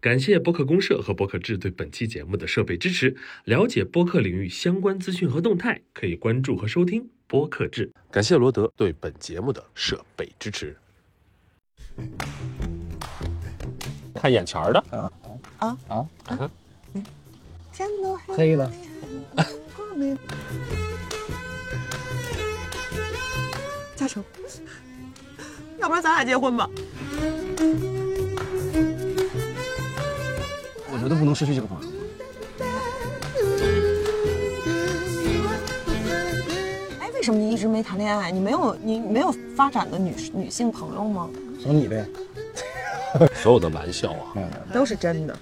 [0.00, 3.14] 感谢播客公社和播客制对本期节目的设备支持。
[3.44, 7.92] 了解播客领域相关资讯和动态，可以关注和收听播客制。
[8.10, 10.74] 感谢罗德对本节目的设备支持。
[14.14, 14.80] 看眼前儿的，
[15.58, 16.08] 啊啊！
[17.74, 18.72] 天都黑黑了，
[23.94, 24.24] 嘉诚，
[25.78, 26.70] 要不然咱俩结婚吧？
[31.00, 31.88] 绝都不能失去这个朋友。
[37.00, 38.30] 哎，为什么你一直没谈恋爱？
[38.30, 41.28] 你没有你没有发展的女女性朋友吗？
[41.64, 42.04] 有你呗。
[43.34, 44.38] 所有的玩笑啊，
[44.72, 45.36] 都是真的。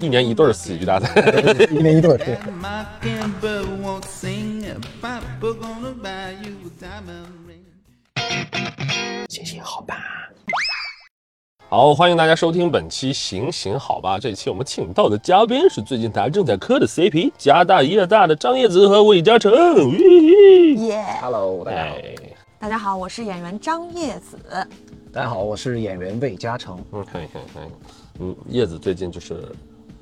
[0.00, 1.14] 一年一对儿喜剧大赛，
[1.70, 2.18] 一年一对儿。
[9.28, 9.96] 谢谢，好吧。
[11.70, 14.16] 好，欢迎大家收听本期《行行好吧》。
[14.18, 19.52] 这期我们请到的嘉宾是最近大家正在磕的 CP，家大业大的张叶子和魏嘉诚。
[20.78, 22.14] 耶、Hello，大家好，哎，
[22.58, 24.38] 大家好，我是演员张叶子。
[25.12, 26.82] 大家好，我是演员魏嘉诚。
[26.90, 27.78] 嗯，看一看，看一看。
[28.20, 29.54] 嗯，叶子最近就是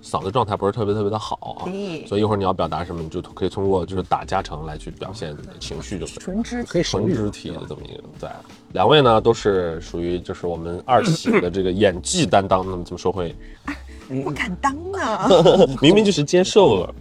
[0.07, 1.67] 嗓子状态不是特别特别的好啊，
[2.07, 6.15] 所以一会儿你要表达什么，你就可以通过就是打加成来去表现你的情绪就可以。
[6.19, 8.31] 纯肢可以纯肢体的这么一个对，
[8.73, 13.35] 两位呢都是属于就是我们二喜的这个演技担当，那么这么说会
[14.23, 15.67] 不敢当呢。
[15.83, 16.95] 明明就是接受了。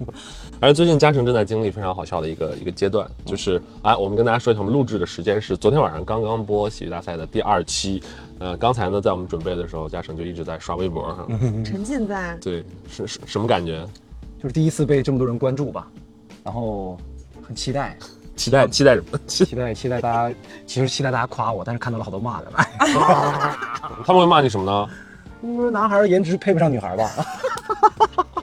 [0.61, 8.01] 而最近嘉诚正在经历非常好笑的一个一个阶段，就是哎，我们跟大家说一下，我们录制的时间是昨天晚上刚刚播喜剧大赛的第二期。
[8.39, 11.63] 呃，刚才呢，在我们准备的时候，嘉诚就一直在刷微博上。
[11.63, 13.85] 沉浸在对，是是什么感觉？
[14.41, 15.87] 就是第一次被这么多人关注吧，
[16.43, 16.97] 然后
[17.45, 17.97] 很期待，
[18.35, 19.19] 期待期待什么？
[19.27, 22.51] 期 期待期待大家，其实期待大家夸我，但是看到了好多骂的。
[24.05, 24.89] 他们会骂你什么呢？
[25.55, 27.11] 说男孩颜值配不上女孩吧？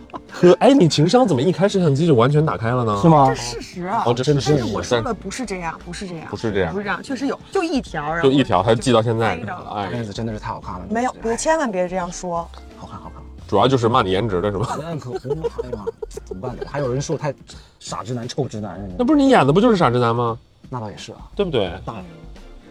[0.42, 2.98] 呵，哎，你情商怎么一开摄像机就完全打开了呢？
[3.00, 3.08] 是？
[3.08, 3.34] 吗这？
[3.36, 4.02] 事实啊。
[4.04, 9.38] 哦，这是但事实是我说的不是这样，不是这样，不是这样不是这样，确实有，就一条，然后就一条，他记到现在。
[9.72, 10.86] 哎叶，子真的是太好看了。
[10.90, 12.38] 没有，别千万别这样说。
[12.76, 13.22] 好看好看。
[13.46, 14.76] 主要就是骂你颜值的是吧？
[14.80, 15.84] 那可不嘛，哎呀，
[16.24, 16.64] 怎么办呢？
[16.68, 17.32] 还有人说我太
[17.78, 20.36] 傻直男、臭直男，那不是你演的不就是傻直男吗？
[20.68, 21.18] 那倒也是啊。
[21.36, 21.70] 对不对？
[21.84, 21.94] 大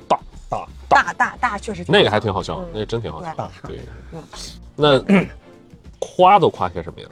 [0.09, 0.19] 大
[0.49, 3.49] 大大大大确实挺那个还挺好笑嗯，那个真挺好笑。
[3.65, 3.79] 对
[4.75, 4.99] 那
[5.99, 7.07] 夸都夸些什么呀？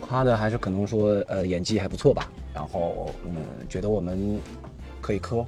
[0.00, 3.36] 夸的还是可能说呃演技还不错吧，然后嗯
[3.68, 4.40] 觉得我们
[5.00, 5.44] 可以磕，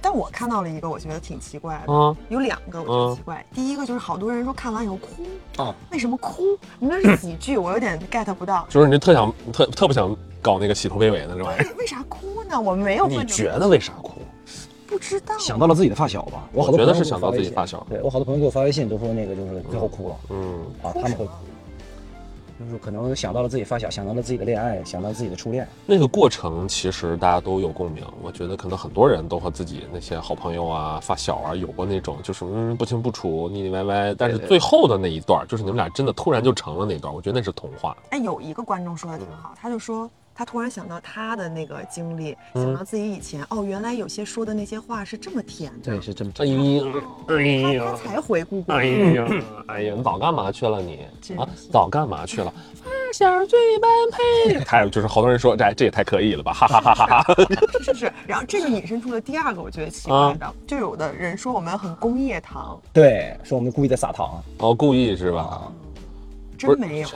[0.00, 3.44] 但我看到了一个，我觉得挺奇怪的，啊，有两个我觉得奇怪。
[3.54, 5.24] 第一个就是好多人说看完以后哭，
[5.58, 6.58] 哦为什么哭？
[6.78, 8.66] 你那是喜剧， 我有点 get 不到。
[8.68, 11.66] 就是你特想特特不想搞那个洗头悲尾的这玩意儿。
[11.76, 12.58] 为啥哭呢？
[12.60, 14.12] 我没有你觉得为啥哭？
[14.86, 15.38] 不知道？
[15.38, 16.48] 想到了自己的发小吧。
[16.52, 21.32] 我好多我觉得朋友是想到自己发小对我好多朋友给我发微信都说那个就是最后哭了嗯，啊，他们会哭，
[22.60, 25.66] 就是可能想到了自己发小，想到了自己的恋爱，想到自己的初恋。
[25.86, 28.04] 那个过程其实大家都有共鸣。
[28.20, 37.96] 我觉得可能很多人都和自己那些好朋友啊、发小啊有过那种就是嗯不清不楚、腻腻歪歪，但是最后的那一段，就是你们俩真的突然就成了那段，我觉得那是童话。
[38.10, 45.90] 哎，有一个观众说的挺好，他就说他突然想到他的那个经历，想到自己以前，哦，原来有些说的那些话是这么甜的。
[45.92, 46.82] 对，是这么哎呀，
[47.28, 48.74] 哎呀他，才回顾过。
[48.74, 49.28] 哎呀，
[49.68, 51.00] 哎呀，你早干嘛去了你
[51.36, 51.46] 啊？
[51.70, 52.50] 早干嘛去了？
[52.74, 54.60] 发小最般配。
[54.64, 57.34] 太就是好多人说这这也太可以了吧，哈哈哈哈哈。
[57.84, 65.42] 是是是，然后这个引申出了第二个我觉得奇怪啊的，就有的人说我们很工业糖，对，说我们故意在撒糖哦，故意是吧？
[65.42, 65.68] 啊，
[66.56, 67.08] 真没有。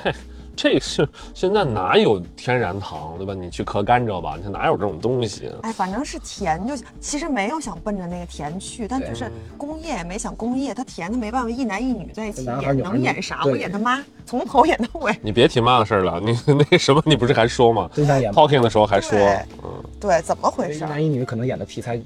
[0.56, 3.34] 这是现在哪有天然糖对吧？
[3.34, 5.50] 你去嗑甘蔗吧，你哪有这种东西？
[5.62, 13.44] 哎，反正是甜就行，其实没有想奔着那个甜去，但就是工业也没想工业，它甜的没办法，一男一女在一起演能演啥？
[13.44, 15.14] 我演他妈，从头演到尾。
[15.22, 16.38] 你别提妈的事儿了，你
[16.70, 19.18] 那什么，你不是还说吗真想演 talking 的时候还说，
[20.00, 20.88] 对，怎么回事一？
[20.88, 22.00] 男一女可能演的题材，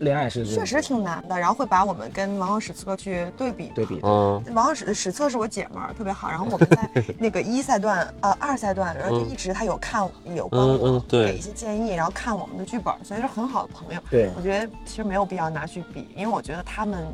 [0.00, 3.72] 恋爱是确实挺难的，然后会把我们跟王浩史册去对比。
[3.74, 4.00] 对比。
[4.02, 6.28] 嗯，王浩史史册是我姐们儿，特别好。
[6.28, 14.00] 然后我们在 那个一赛段，呃，二赛段，然后就一直他有看，有帮嗯我嗯对给一些建议，然后看我们的剧本，所以是很好的朋友。
[14.10, 17.06] 对我觉得其实没有必要拿去比，因为我觉得他们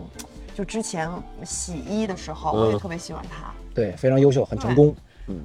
[0.55, 1.11] 就之前
[1.45, 3.51] 洗衣的时候，我也嗯特别喜欢他。
[3.75, 4.95] 对，非常优秀，很成功。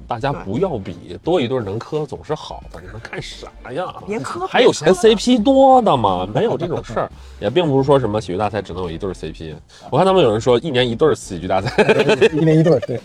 [0.06, 3.94] 大家不要比，多一对能磕总是好的，你们干啥呀？
[4.06, 6.28] 别磕还有嫌 CP 多的吗？
[6.34, 7.10] 没有这种事儿，
[7.40, 9.54] 也并不是说什么喜剧大赛只能有一对 CP。
[9.90, 11.70] 我看他们有人说一年一对喜剧大赛。
[12.32, 13.00] 一年一对儿，对。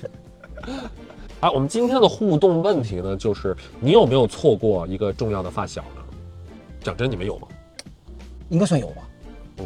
[1.42, 6.02] 啊，我们今天的互动问题呢，就是你有没有错过一个重要的发小呢？
[6.82, 7.48] 讲真，你们有吗？
[8.50, 9.02] 应该算有吧，
[9.58, 9.66] 哦，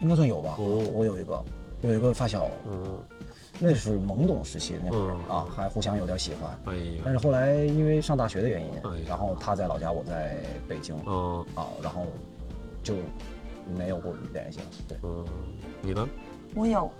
[0.00, 0.54] 应该算有吧。
[0.58, 1.44] 哦我有一个，
[1.82, 2.98] 有一个发小，嗯，
[3.60, 6.74] 那是懵懂时期那会儿、嗯啊，还互相有点喜欢。
[6.74, 10.36] 哎但，是后来因为上大学的原因，哎然后他在老家，我在
[10.68, 12.06] 北京、嗯啊，然后
[12.82, 12.94] 就
[13.76, 14.66] 没有过联系了。
[14.86, 15.24] 对，嗯，
[15.82, 16.08] 你呢？
[16.54, 16.90] 我有，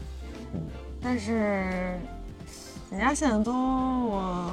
[0.53, 0.61] 嗯，
[1.01, 1.33] 但是
[2.91, 4.51] 人家现在都我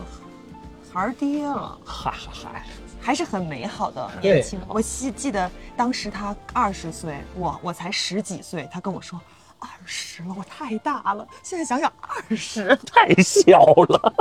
[0.91, 2.61] 孩儿爹了，哈哈哈，
[3.01, 4.59] 还是很美好的对年轻。
[4.67, 9.19] 我记记得当时他二十岁，我我才十几岁，他跟我说。
[9.59, 11.27] 二十了，我太大了。
[11.43, 14.13] 现在想想，二十， 太小了，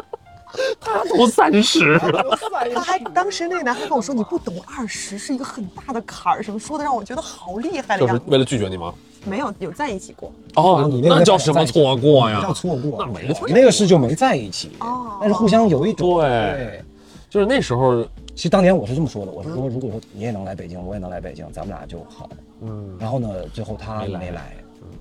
[0.80, 2.38] 他都三十了。
[2.74, 8.18] 他还当时那个男孩跟我说：“你不懂，二十是一个很大的坎儿。”什么说的让我觉得好厉害的样子。
[8.18, 8.92] 就是为了拒绝你吗？
[9.26, 12.42] 没有有在一起过哦你那个叫什么错过呀？
[12.42, 16.84] 叫错过，那没错你那个是就没在一起，哦但是互相有一种对
[17.30, 18.04] 就是那时候，
[18.36, 22.28] 其实当年我是这么说的，我是说，如果说你也能来北京，我也能来北京，咱们俩就好。
[22.60, 24.54] 嗯，然后呢，最后他来没来，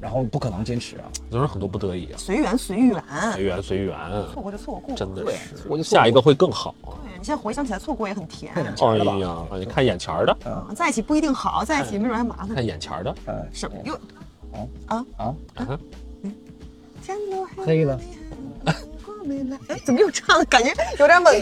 [0.03, 1.05] 然后不可能坚持啊。
[1.31, 3.03] 就是很多不得已啊，随缘随缘，
[3.33, 3.97] 随缘随缘，
[4.33, 4.93] 错过就错过。
[4.95, 6.75] 真的是，我就错过下一个会更好。
[6.83, 8.51] 对你现在回想起来，错过也很甜。
[8.53, 8.61] 哎
[8.97, 12.49] 呀，你看眼前儿的，嗯在一起不一定好，在一起没准还麻烦。
[12.53, 15.05] 看眼前儿的，嗯，什么又啊啊？
[15.15, 15.79] 啊，啊
[17.01, 17.99] 天都黑黑了，
[19.05, 19.57] 过没来。
[19.69, 20.45] 哎，怎么又唱的？
[20.45, 21.35] 感觉有点稳。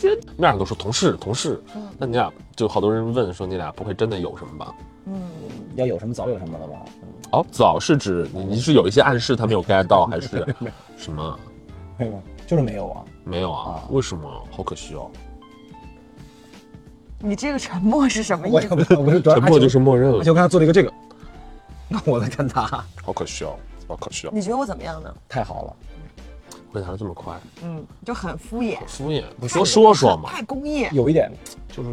[0.00, 4.74] 你们俩都说同事同事，嗯那你俩就好多人问说你俩不会真的有什么吧？
[5.10, 5.20] 嗯，
[5.76, 6.76] 要有什么早有什么了吧？
[7.32, 10.28] 哦，早是指你你是有一些暗示他没有 get 到，还是
[10.96, 11.38] 什么？
[11.98, 13.04] 没有，就是没有啊。
[13.24, 13.84] 没有啊啊？
[13.90, 14.30] 为什么？
[14.50, 15.10] 好可惜哦。
[17.20, 18.56] 你这个沉默是什么意思？
[18.56, 20.92] 我也不知道，我是沉默就是默认了而且，我刚才做了一个这个，
[21.88, 22.62] 那我在看他，
[23.02, 23.56] 好可惜哦，
[23.88, 24.30] 好可惜哦。
[24.32, 25.12] 你觉得我怎么样呢？
[25.28, 25.76] 太好了。
[26.70, 30.28] 回答的这么快，嗯，就很敷衍，敷衍，不说说说嘛。
[30.30, 30.90] 太工业。
[30.92, 31.32] 有一点
[31.68, 31.88] 就是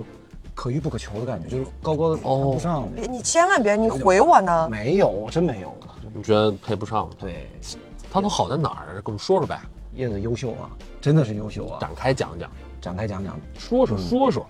[0.56, 2.90] 可遇不可求的感觉，就是高高的谈不上。
[2.96, 4.68] 别你千万别，你回我呢。
[4.72, 5.72] 没有，真没有。
[6.14, 7.10] 你觉得配不上？
[7.20, 7.50] 对，
[8.10, 8.96] 他都好在哪儿？
[8.96, 9.60] 跟我们说说呗，
[9.94, 10.72] 叶子优秀啊，
[11.02, 11.78] 真的是优秀啊。
[11.80, 12.50] 展开讲讲，
[12.82, 14.48] 展开讲讲，说说说说，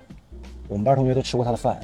[0.67, 1.79] 我们班同学都吃过他的饭，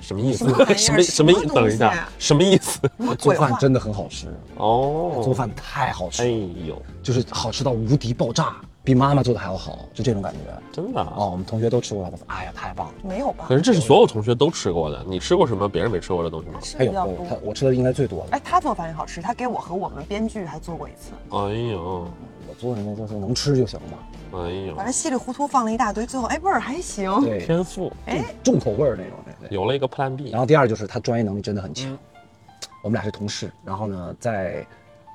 [0.00, 1.04] 什么意思 什么什么意？
[1.04, 2.80] 什么东西等一下，什么意思？
[3.16, 3.32] 做？
[3.34, 4.26] 饭真的很好吃，
[4.56, 10.38] 哦，做饭太好吃哎吃，呦，就是好吃到无敌爆炸，比妈妈做的还要好，就这种感觉。
[10.70, 11.14] 真的啊。
[11.16, 12.94] 哦，我们同学都吃过他的饭，哎呀，太棒了。
[13.02, 13.56] 没有吧可？
[13.56, 16.58] 是这是所有同学都吃过的，你吃过什么别人没吃过的东西吗？
[16.62, 17.34] 是还有比较多他。
[17.42, 18.26] 我吃的应该最多了。
[18.32, 22.06] 哎，他做饭也好吃，他给我和我们编剧还做过一次，哎呦，
[22.46, 27.10] 我做的那就是能吃就行嘛，哎呦反，正稀里糊涂放了一大堆，最后哎味儿还行。
[27.22, 29.14] 对，天赋哎，重口味儿那种。
[29.24, 29.54] 对对。
[29.54, 30.38] 有了一个 Plan B 然。
[30.38, 31.98] 后第二就是他专业能力真的很强嗯，
[32.82, 34.66] 我们俩是同事，然后呢，在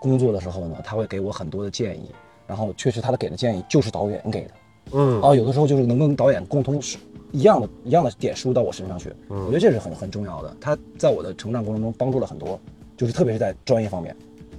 [0.01, 2.10] 工作的时候呢，他会给我很多的建议，
[2.49, 4.51] 然后确实他的给的建议就是导演给的，
[4.93, 6.97] 嗯，啊，有的时候就是能跟导演共通是
[7.31, 10.57] 一样的，一样的点输到我身上去，嗯我觉得这是很很重要的。
[10.59, 12.59] 他在我的成长过程中帮助了很多，
[12.97, 14.15] 就是特别是在专业方面，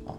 [0.06, 0.14] 啊，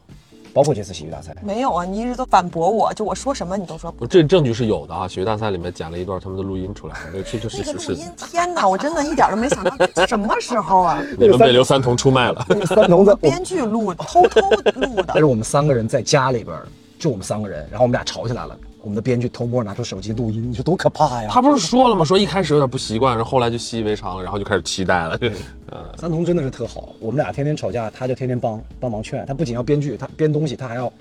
[0.54, 4.06] 包括这次喜剧大赛，没有啊，你一直都反驳我，就我说什么你都说不。
[4.06, 11.02] 这证据是有的啊，喜剧大赛里面剪了一段他们的录音出来，这确确实实是那个录音，天哪，我真的一点都没想到，什么时候啊？
[11.18, 12.46] 你们被刘三彤出卖了。
[12.66, 14.42] 三童子，我编剧录的，偷偷
[14.76, 15.26] 录的但是。
[15.26, 16.68] 我们三个人在家里边儿，
[17.02, 21.30] 就我们三个人，然后我们俩吵起来了，我们的编剧偷摸拿出手机录音，你说多可怕呀！
[21.32, 22.06] 他不是说了吗？
[22.06, 25.18] 说一开始有点不习惯，然后后来就习以为常了，然后就开始期待了。
[25.22, 25.34] 嗯，
[25.98, 30.94] 三童真的是特好，我们俩天天吵架，他就天天帮帮忙劝，他不仅要编剧，他编东西，他还要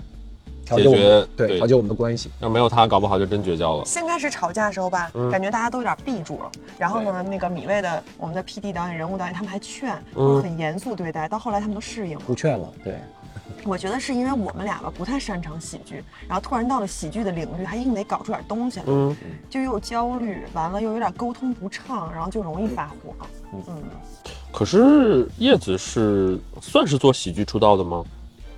[0.65, 2.31] 调节我们，对对，调节我们的关系。
[2.39, 3.85] 要没有他，搞不好就真绝交了。
[3.85, 6.51] 先开始吵架的时候吧，感觉大家都有点闭住了。
[6.79, 11.27] 然后呢，那个米未的我们的 PD 导演、人物导演他们还劝，嗯很严肃对待。
[11.29, 12.23] 到后来他们都适应了。
[12.25, 12.95] 不劝了，对，
[13.63, 19.15] 我觉得是因为我们俩吧不太擅长喜剧，然后突然到了喜剧的领域，还硬得搞出点东西来，嗯，
[19.49, 23.13] 就又焦虑，完了又有点沟通不畅，然后就容易发火。
[23.53, 23.83] 嗯，
[24.51, 28.03] 可是叶子是算是做喜剧出道的吗？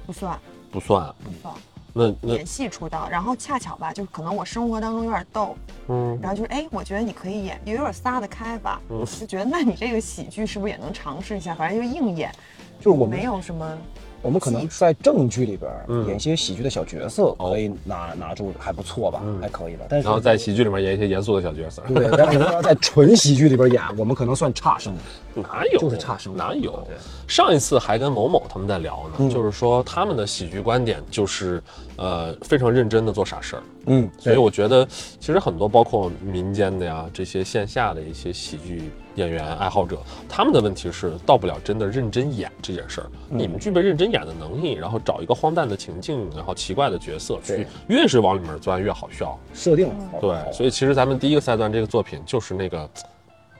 [0.05, 0.39] 不算
[0.71, 1.13] 不算。
[1.23, 1.53] 不算，
[1.91, 5.55] 那那演戏出道，然后恰巧吧，就是可能我生活当中有点逗，
[5.89, 11.53] 嗯，然后就是哎，我觉得你可以演，也有点撒得开吧，嗯就觉得那你这个喜剧是不是也能尝试一下？
[11.53, 12.31] 反正就硬演，
[12.79, 13.77] 就是我没有什么。
[14.23, 15.71] 我们可能在正剧里边
[16.07, 19.85] 演一些喜剧的小角色，哦可以拿拿住还不错吧，嗯还可以吧。
[19.89, 24.91] 但是然后在喜剧里面演一些严肃的小角色，对，但是要在纯喜剧里边演， 我们可能算差生。
[25.35, 25.79] 哪有？
[25.79, 26.87] 就是差生哪有？
[27.27, 31.61] 上一次还跟某某他们在聊呢，嗯就是说他们的喜剧观点就是，
[31.97, 33.63] 呃，非常认真的做傻事儿。
[33.87, 34.87] 嗯，所以我觉得，
[35.19, 43.09] 其实很多包括民间的呀，这些线下的一些喜剧演员爱好者，他们的问题是到不了真的认真演这件事儿。
[43.29, 49.37] 嗯你们具备认真演的能力，然后找一个荒诞的情境，然后奇怪的角色去，越是往里面钻越好笑。
[49.53, 52.89] 设定好对，所以其实咱们第一个赛段这个作品就是那个，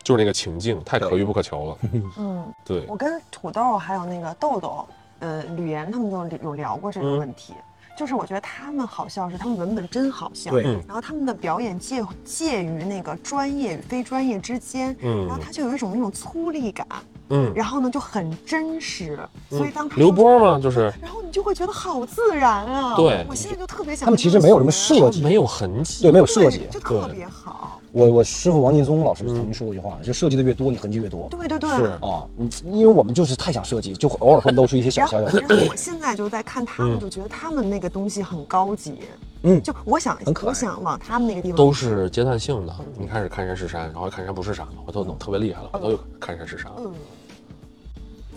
[0.04, 1.78] 就是那个情境太可遇不可求了。
[2.18, 4.86] 嗯，对，我跟土豆还有那个豆豆，
[5.20, 7.54] 呃，吕岩他们就有聊过这个问题。
[7.98, 16.88] 就是我觉得他们好笑是他们文本真好笑，对嗯然后他们的表演介介于那个专业与非专业之间，嗯然后他就有一种那种粗粝感，
[17.30, 19.20] 嗯，然后呢就很真实，
[19.50, 22.96] 所以当他刘说波嘛，就是然后你就会觉得好自然啊！
[22.96, 26.68] 对我现在就特别想他们其实没有什么设计没有痕迹，对，没有设计。
[26.72, 27.73] 就特别好。
[27.94, 31.28] 我我师傅王劲松老师曾经说过一句话，就设计的越多，你痕迹越多。
[31.30, 35.20] 对对对，是啊，嗯因为我们就是太想设计，就会偶尔会露出一些小小。
[35.22, 38.96] 然后我现在就在看他们，就觉得他们那个东西很高级。
[39.44, 42.76] 嗯就我想很，可我想往他们那个地方都是阶段性的。
[42.98, 46.72] 你开始看山是山，然后看山不是山，回头等特别厉害了，回头又看山是山。
[46.80, 46.92] 嗯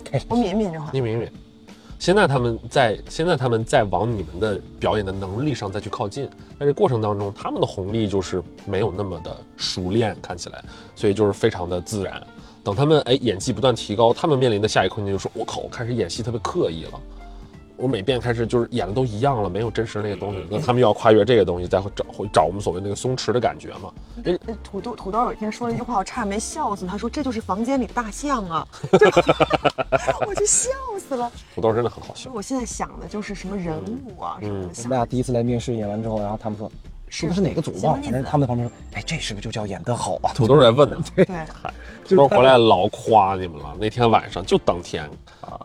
[0.03, 0.89] 开始，我抿一抿这话。
[0.93, 1.27] 你明明，
[1.99, 10.63] 现在他们在现在他们在往你们的表演的能力上再去靠近，但这过程当中，他们的红利就是没有那么的熟练，看起来，
[10.95, 12.25] 所以就是非常的自然。
[12.63, 16.99] 等他们哎演技不断提高，他们面临的下一个困境就是，我靠，我开始演戏特别刻意了。
[17.77, 20.43] 我每遍开始就是演的都一样了，没有真实的那个东西。
[20.49, 23.93] 那他们要跨越这个东西，再会找会找我们所谓那个松弛的感觉嘛？
[24.25, 26.85] 哎土豆土豆有一天说了一句话，我差点没笑死。
[26.87, 28.67] 他说：“这就是房间里的大象啊！”
[28.99, 29.07] 就
[30.27, 30.69] 我就笑
[30.99, 31.31] 死了。
[31.53, 32.31] 土豆真的很好笑。
[32.33, 36.71] 我现在想的就是什么人物啊什么的，我们俩第一次来面试，演完之后，然后他们说
[37.09, 40.33] 说的是哪个组吧，反正他们在旁边说，哎，这是不是就叫演得好啊？
[40.35, 41.25] 土豆在问呢， 对，
[42.07, 43.75] 土豆回来老夸你们了。
[43.79, 45.09] 那天晚上就当天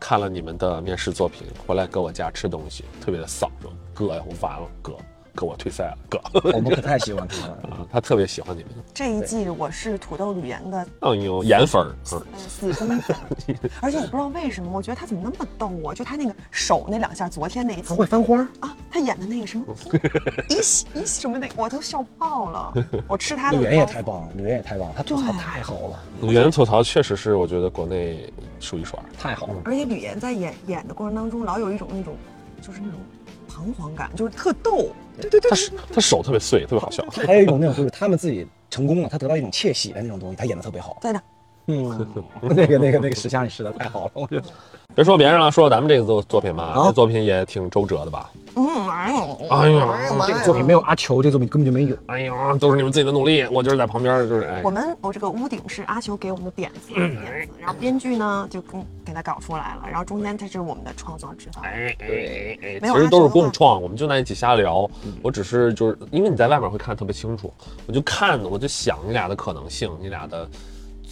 [0.01, 4.95] 看了你们的面试作品，回来搁我家吃东西，特别的丧，说哥呀，我完了，哥，
[5.35, 6.21] 哥我退赛了，哥。
[6.53, 7.53] 我们可太喜欢他了。
[7.73, 8.73] 啊，他特别喜欢你们。
[8.93, 13.17] 这一季我是土豆吕岩的哎呦，颜粉儿，死忠粉，
[13.81, 15.95] 而且我不知道为什么，我觉得他怎么那么逗啊！
[15.95, 19.65] 就他那个手那两下，昨天那一他次会翻花，啊，他演的那个什么
[20.49, 22.75] 一喜一喜什么那，我都笑爆了。
[23.09, 29.03] 我吃他的吕岩也太棒了，吕岩也太棒了，他吐槽对太好了，吕岩吐槽确实是我觉得国内数一数二。
[29.19, 29.55] 太好了。
[29.65, 32.15] 而且吕岩在演演的过程当中，老有一种那种
[32.61, 33.01] 就是那种
[33.53, 34.89] 彷徨感，就是特逗。
[35.21, 37.05] 对对对他，是他手特别碎，特别好笑。
[37.11, 40.97] 还有一种那种就是他们自己成功了，他得到一种窃喜的那种东西，他演的特别好。
[41.03, 41.23] 对的，
[41.67, 44.45] 嗯， 那个那个那个石像你实在太好了，我觉得。
[44.95, 46.65] 别说别人了，说说咱们这个作作品吧。
[46.65, 48.31] 啊这作品也挺周折的吧？
[48.55, 49.11] 嗯，哎
[49.71, 49.87] 呦，
[50.27, 51.97] 这个作品没有阿球，这作品根本就没有。
[52.09, 54.71] 哎呦，都是你们自己的努力，我就是在旁边，就是哎我。
[54.71, 56.93] 们我这个屋顶是阿球给我们的点子，
[57.59, 61.63] 然后编剧呢就跟给他搞出来了，然后中间这是我们的创作指导。
[61.63, 64.89] 哎哎哎其实都是共创，我们就在一起瞎聊。
[65.23, 67.53] 我只是就是因为你在外面会看特别清楚，
[67.87, 70.47] 我就看我就想你俩的可能性，你俩的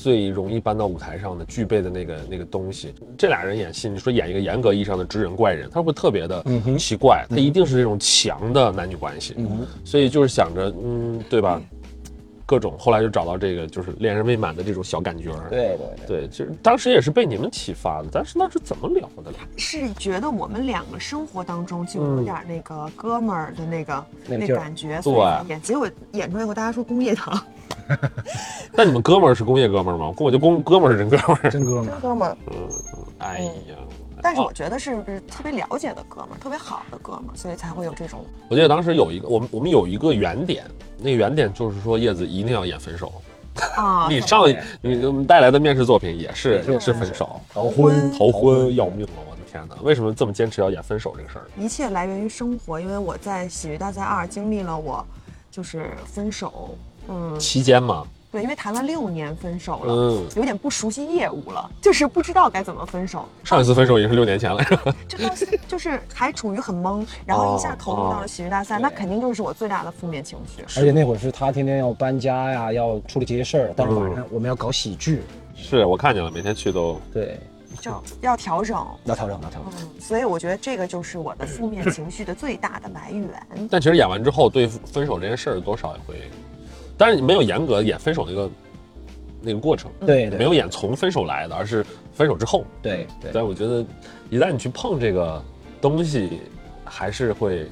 [0.02, 2.94] 最容易搬到舞台上的具备的那个那个东西。
[3.18, 6.42] 这俩人演戏，你说演一个严格意义上的知人怪人，他会特别的
[6.78, 9.36] 奇怪，他一定是这种强的男女关系。
[9.84, 11.60] 所以就是想着，嗯，对吧？
[12.50, 15.30] 各种后来就找到这个就是恋人未满的这种小感觉。
[15.48, 19.36] 对对对，对，其实当时也是被你们启发的，但是那是怎么聊的呢？
[19.56, 25.62] 是觉得我们两个生活当中就有点那个哥们儿的那个、那感觉，所以演。
[25.62, 27.40] 结果演出来以后，大家说工业糖，
[28.74, 30.12] 那你们哥们儿是工业哥们儿吗？
[30.18, 31.50] 我就工哥们儿是真哥们儿。
[31.50, 32.00] 真哥们儿。
[32.00, 32.36] 哥们儿。
[32.50, 32.68] 嗯
[33.18, 33.38] 哎
[33.68, 33.76] 呀，
[34.22, 38.24] 但是我觉得是特别了解的哥们儿，特别好的哥们儿，所以才会有这种。
[38.48, 40.64] 我记得当时有一个，我们我们有一个原点，
[40.98, 43.12] 那个原点就是说叶子一定要演分手。
[43.76, 44.48] 啊， 你上
[44.80, 49.74] 你给我们带来的面试作品也是也是分手，逃婚，逃婚要命了，我的天哪！
[49.82, 51.44] 为什么这么坚持要演分手这个事儿？
[51.58, 55.04] 一切来源于生活，因为我在喜剧大赛二经历了我
[55.50, 64.94] 就是分手，嗯，期间嘛，对，因为谈了六年分手了，嗯有点不熟悉业务了，就是不知道该怎么分手，上一次分手已经是六年前了，是吧？
[65.08, 70.62] 就到现就是还处于很懵，然后一下投入到了喜剧大赛，那肯定就是我最大的负面情绪。
[70.78, 75.22] 而且那会儿是他天天要搬家呀，要处理这些事儿，但是晚上我们要搞喜剧，
[75.56, 77.36] 是我看见了，每天去都对，
[77.80, 79.72] 就要调整， 要调整，要调整。
[79.80, 83.28] 嗯，所以我觉得这个就是我的负面情绪的最大的来源。
[83.68, 86.30] 但其实演完之后，对分手这件事儿多少也会，
[87.00, 88.50] 但是你没有严格演分手那个
[89.40, 92.62] 那个过程，对对没有演从分手来的，而是分手之后。
[92.82, 93.82] 对对，但我觉得，
[94.28, 95.42] 一旦你去碰这个
[95.80, 96.42] 东西，
[96.84, 97.66] 还是会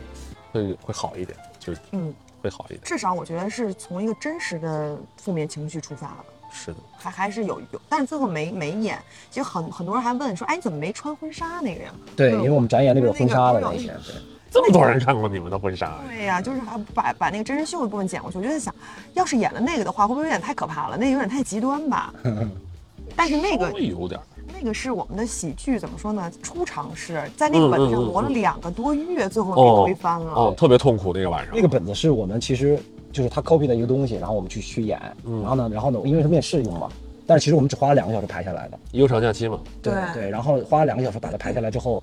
[0.50, 2.80] 会会好一点，就是嗯，会好一点。
[2.82, 6.24] 至少我觉得是从一个真实的负面情绪出发了。
[6.50, 8.98] 是的，还还是有有，但是最后没没演。
[9.30, 11.92] 其实很很多人还问说，哎，你怎么没穿婚纱那个呀？
[12.16, 14.14] 对，因为我们展演那个有婚纱的那个那些，对。
[14.50, 18.38] 这么多人看过你们的婚纱，对呀、就是还把把那个真人秀的部分剪过去。
[18.38, 18.74] 我就在想，
[19.14, 20.96] 要是演了那个的话，会不会有点太可怕了？
[20.96, 22.12] 那有点太极端吧？
[23.14, 24.18] 但是那个会有点。
[24.60, 26.32] 那个是我们的喜剧，怎么说呢？
[26.42, 30.32] 初尝试，在那个本子上磨了两个多月，最后给哦推翻了。
[30.32, 31.54] 哦，特别痛苦那个晚上。
[31.54, 32.80] 那个本子是我们其实
[33.12, 36.88] 就是他 copy 的一个东西，然后我们去去演，然后呢，然后呢，因为是面试用嘛，
[37.24, 42.02] 但是其实我们只花了两个小时排下来的，悠长假期嘛，对对，然后花了两个小时把它排下来之后，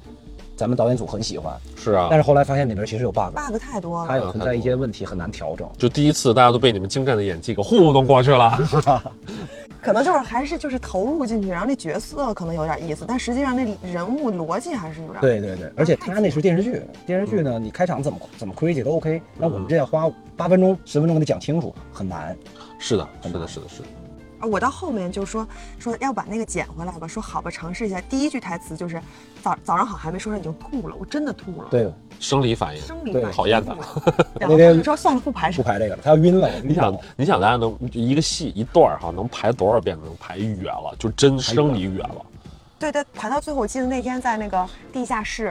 [0.55, 4.24] 咱们导演组很喜欢，是啊但，是后来发现里边其实有 bug，bug 太多它了。
[4.24, 5.67] 有存在一些问题很难调整。
[5.77, 8.57] 就第一次大家都被你们精湛的演技给糊弄过去了。
[9.81, 15.21] 可能就是还是就是投入进去，然后那角色可能有点意思，但实际上那人物逻辑还是有点。
[15.21, 22.35] 对对对，而且他那是电视剧，电视剧呢，你开场怎么怎么 crazy 都 OK，那我们这要花八分钟、十分钟给你讲清楚，很难。
[22.79, 23.88] 是的，是的，是的，是的。
[24.46, 25.48] 啊我到后面就说
[25.80, 28.00] 说要把那个捡回来吧，说好吧，尝试一下。
[28.02, 29.02] 第一句台词就是
[29.42, 33.80] 早早上好还没说上你就吐了，我真的吐了，对，生理反应，对生理反应讨厌他了。
[34.40, 35.64] 然后那天就说算了，不排不。
[35.64, 36.48] 排这个了，他要晕了。
[36.64, 39.98] 你想，，你想，大家能一个戏一段儿哈，能排多少遍？
[40.04, 42.25] 能排远了，就真生理远了。
[42.78, 45.46] 对对，排到最后，我记得那天在那个地下室，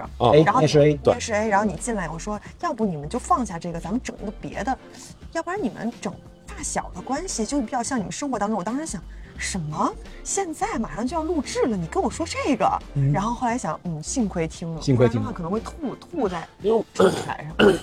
[0.44, 4.78] 然后那是 A 那是 A，然后你进来，我说要不你们就放下这个，咱们整一个别的，
[5.32, 6.12] 要不然你们整
[6.54, 8.58] 大小的关系就比较像你们生活当中。
[8.58, 9.02] 我当时想。
[9.36, 9.92] 什么？
[10.22, 12.70] 现在马上就要录制了，你跟我说这个，
[13.12, 16.84] 然后后来想，嗯，幸亏听了，幸亏听了可能会吐吐在因为舞
[17.26, 17.74] 台上。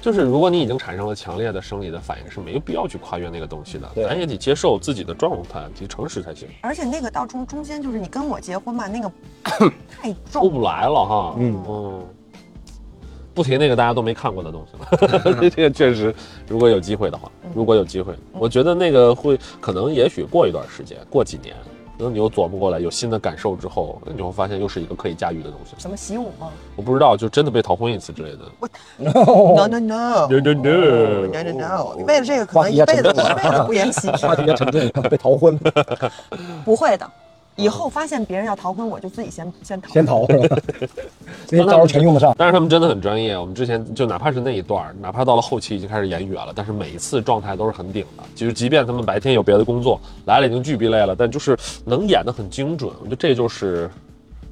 [0.00, 3.90] 就是如果你已经产生了强烈的生理的反应，是没有必要去跨越那个东西的。
[4.08, 6.48] 咱也得接受自己的状态，得诚实才行。
[6.60, 9.10] 而且那个到中中间就是你跟我结婚吧，那个
[9.90, 11.34] 太出重，不来了哈。
[11.38, 12.06] 嗯嗯，
[13.34, 15.40] 不提那个大家都没看过的东西了。
[15.50, 16.14] 这个确实，
[16.48, 21.54] 如果有机会的话，如果有机会，我觉得那个会可能也许过一段时间，过几年。
[21.96, 25.76] 等你又琢磨过来，有新的感受之后，你会发现又是一个可以驾驭的东西。
[25.78, 28.38] 什么习武吗我不知道，就真的被逃婚一次之类的。
[28.98, 32.04] ？No no no No, no, no no no no！
[32.04, 35.56] 为了这个可能一辈子一辈子不演喜剧， 话题也沉重，被逃婚，
[36.64, 37.08] 不会的。
[37.56, 39.92] 以后发现别人要逃婚，我就自己先先逃。
[39.92, 40.56] 先逃 是吧？
[41.46, 42.34] 这些招儿全用得上。
[42.36, 43.38] 但是他们真的很专业。
[43.38, 48.24] 我们之前就哪怕是那一段儿，哪怕到了后期已经开始演远了，但是每一次状态都是很顶的。
[48.34, 52.90] 就是即便他们白天有别的工作，来了已经巨逼累了，但就是能演得很精准。
[52.98, 53.88] 我觉得这就是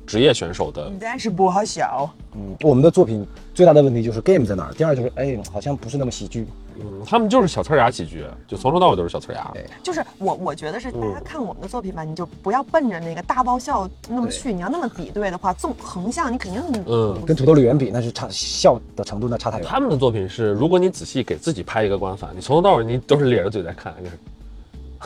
[0.06, 2.08] 职业选手的你真是不好笑。
[2.34, 6.46] 嗯，我们的作品最大的问题就是 game 在哪儿，第二就是哎，好像不是那么喜剧。
[6.80, 9.50] 嗯，他们就是小呲牙喜剧，就从头到尾都是小呲牙。
[9.52, 14.52] 对就是我，我觉得是大家看我们的作品吧，你就不要奔着那个大爆笑那么去。
[14.52, 19.66] 你要那么比对的话，纵横向你肯定嗯跟土豆绿园比，那是差笑的程度那差太远。
[19.66, 24.18] 他们的作品是，如果你仔细给自己拍一个观反，你从头到尾你都是咧着嘴在看，就是，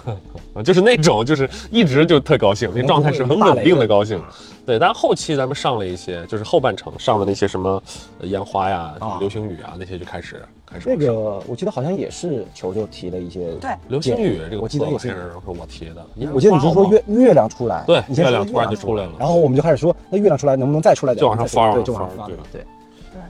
[0.65, 4.23] 就是那种就是一直就特高兴，那状态是很稳定的高兴。
[4.65, 7.83] 对，但后期咱们上了一些，就是后半程上的那些什么
[8.21, 16.05] 呃烟花呀、啊流星雨啊那些就开始开始那个我记得好像也是球球提的一些，对流星雨这个我记得也是词是我提的。
[16.33, 21.21] 我记得你是说月月亮出来，对月亮突然就出来了然后我们就开始说，那月亮出来能不能再出来点？
[21.21, 22.27] 就往上翻对，往上翻就往上翻。
[22.53, 22.67] 对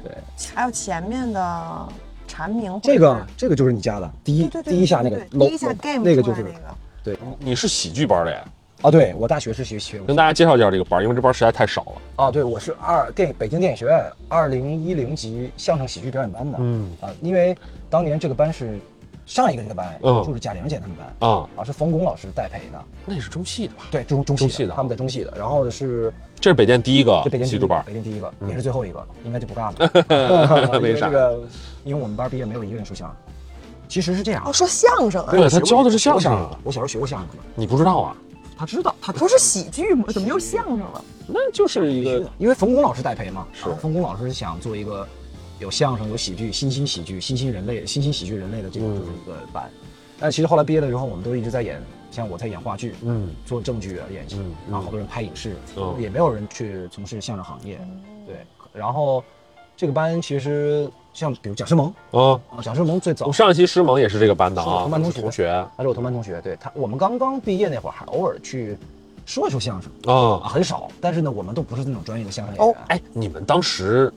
[0.02, 0.12] 对，
[0.54, 1.88] 还有前面的
[2.26, 6.44] 蝉鸣，这个这个就是你家的第一对对对第一下那个对对 low- 第一下 game 那个就是
[7.02, 8.44] 对你是喜剧班的呀？
[8.82, 12.24] 啊，对我大学是学学跟大家介绍介绍这个班，因为这班实在太少了。
[12.24, 17.56] 啊，对我是二电北京电影学院二零一零级相声喜剧表演班的，嗯啊，因为
[17.88, 18.78] 当年这个班是
[19.24, 23.84] 上一个这个班，嗯就是贾玲姐他们班啊，啊，是冯巩老师代培的，那也是中戏的吧？
[23.90, 29.74] 对中中中戏的他们在中戏的，然后是这是北电第一个这北京第一个戏剧班，北京第一个，也是最后一个，应该就不干了。
[30.66, 31.40] 因为为啥这个，
[31.84, 33.16] 因为我们班毕业没有一个人说相声。
[33.88, 38.16] 其实是这样哦，，说相声啊，对他教的是相声我啊，我小时候学过相声的，你不知道啊？
[38.58, 40.04] 他知道，他不是喜剧吗？
[40.08, 41.04] 怎么又相声了？
[41.26, 45.06] 那就是一个因为冯巩老师代培嘛，是冯巩老师想做一个
[45.58, 49.70] 有相声、有喜剧、新兴喜剧、新兴人类、新兴喜剧人类的这个嗯就是一个班。
[50.18, 51.80] 但其实后来毕业了之后，我们都一直在演，
[52.16, 57.78] 像我在演话剧，嗯做正剧啊演戏嗯，然后好多人拍影视嗯，也没有人去从事相声行业。
[58.26, 58.36] 对，
[58.72, 59.22] 然后
[59.76, 62.40] 这个班其实像比如蒋诗萌啊。
[62.48, 68.78] 啊，贾诗萌最早我上一期诗萌也是这个班的啊，同班同学同学他是我同班同学，对他，我们刚刚毕业那会儿还偶尔去
[69.26, 70.48] 说一说相声啊，啊。
[70.48, 70.88] 很少。
[71.02, 72.76] 但是呢，我们都不是那种专业的相声演哦员。
[72.88, 74.10] 哎，你们当时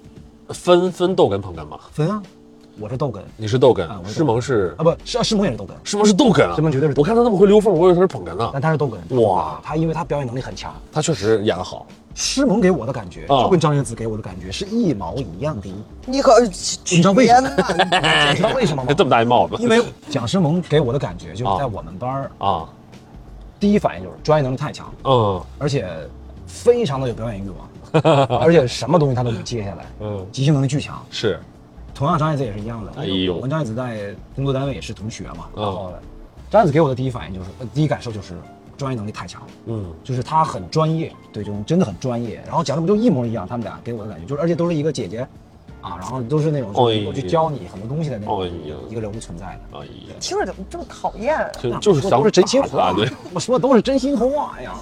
[0.48, 1.78] 分分逗哏捧哏吗？
[1.92, 2.24] 分啊，
[2.82, 8.50] 我是逗哏你是逗哏啊，我是师萌是啊，不是啊，师萌也是逗哏，师萌是逗哏啊，师萌绝对是我看他那么会溜缝，我以为他是捧哏呢。
[8.54, 9.22] 但他是逗哏。
[9.22, 9.60] 哇。
[9.62, 13.44] 他因为他表演能力很强，他确实演得好，师萌给我的感觉啊。
[13.44, 15.68] 就跟张悦子给我的感觉是一毛一样的。
[16.06, 16.50] 你可你
[16.98, 17.50] 知道为什么？
[18.32, 18.94] 你知道为什么吗？
[18.94, 19.56] 这么大一帽子。
[19.60, 22.70] 因为蒋诗萌给我的感觉就是在我们班儿，啊，
[23.60, 25.42] 第一反应就是专业能力太强，嗯。
[25.58, 25.88] 而且
[26.48, 31.04] 非常的有表演欲望，而且什么东西他都能接下来， 嗯，即兴能力巨强。
[31.10, 31.40] 是
[31.94, 35.94] 同样张爱子也是一样的，哎呦我跟张爱子在工作单位也是同学嘛，嗯然后
[36.50, 38.34] 张爱子给我的第一反应就是，呃第一感受就是
[38.78, 42.42] 专业能力太强，嗯就是他很专业，对，就真的很专业。
[42.46, 45.20] 然后讲的不就一模一样，他们俩给我的感觉就是，而且都是一个姐姐，
[45.82, 48.50] 啊，然后都是那种我去教你很多东西的那种
[48.90, 49.80] 一个人物存在的。
[49.80, 51.38] 哎呀，听着怎么这么讨厌？
[51.62, 54.76] 就就是想说的都是真心话对，我说的都是真心话呀。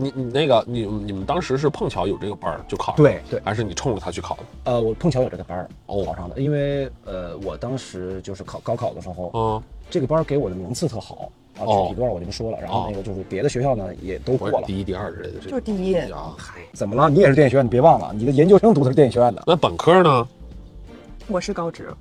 [0.00, 4.42] 你你那个你你们当时是碰巧有这个班儿就考上，对对，还是你冲着他去考的？
[4.64, 12.58] 呃，我碰巧有这个班儿哦考上的，因为呃，我当时就是考高考的时候，嗯，这个班儿给我的名次特好啊，哦具体多少我就不说了。
[12.60, 14.62] 然后哦那个就是别的学校呢也都过了。
[14.66, 15.96] 第一、第二之类的，这就是第一。
[15.96, 16.36] 啊。
[16.72, 17.10] 怎么了？
[17.10, 19.42] 你也是电影学院，你别忘了，你的研究生读的是电影学院的。
[19.46, 20.28] 那本科呢？
[21.26, 21.92] 我是高职，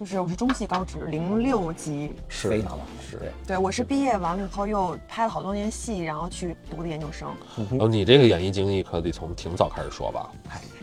[0.00, 2.14] 就是我是中戏高职零六级。
[2.26, 3.32] 是非常了，是对。
[3.48, 7.28] 对，我是毕业完了以后又拍了好多年戏，然后去读的研究生。
[7.78, 10.30] 哦，你这个演艺经历可得从挺早开始说吧？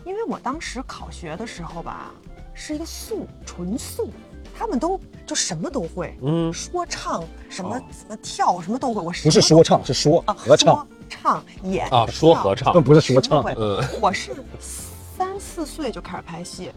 [0.06, 2.12] 因为我当时考学的时候吧，
[2.54, 4.12] 是一个素纯素，
[4.56, 9.02] 他们都就什么都会，嗯，说唱什么哦什么跳什么都会。
[9.02, 13.44] 我不是说唱，是说啊，合唱，说唱演啊，说合唱更，不是说唱
[14.00, 16.72] 我是三四岁就开始拍戏，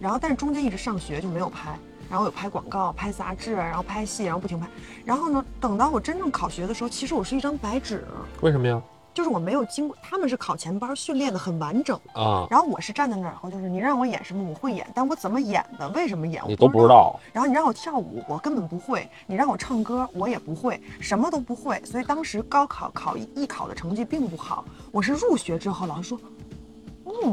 [0.00, 4.66] 然后但是中间一直上学就没有拍，然后有拍广告、拍杂志，然后拍戏，然后不停拍。
[5.04, 8.04] 然后呢，等到我真正考学的时候，其实我是一张白纸，
[8.40, 8.80] 为什么呀？
[9.12, 16.86] 就是我没有经过，他们是考前班训练的很完整，啊，然后我是站在那儿然后，就是你让我演什么我会演，但我怎么演的，为什么演我你都不知。
[16.86, 17.18] 道。
[17.32, 21.82] 然后你让我跳舞，我根本不会；你让我唱歌，我也不会，什么都不会。
[21.84, 24.64] 所以当时高考考艺艺考的成绩并不好。
[24.92, 26.39] 我是入学之后，老师说，嗯，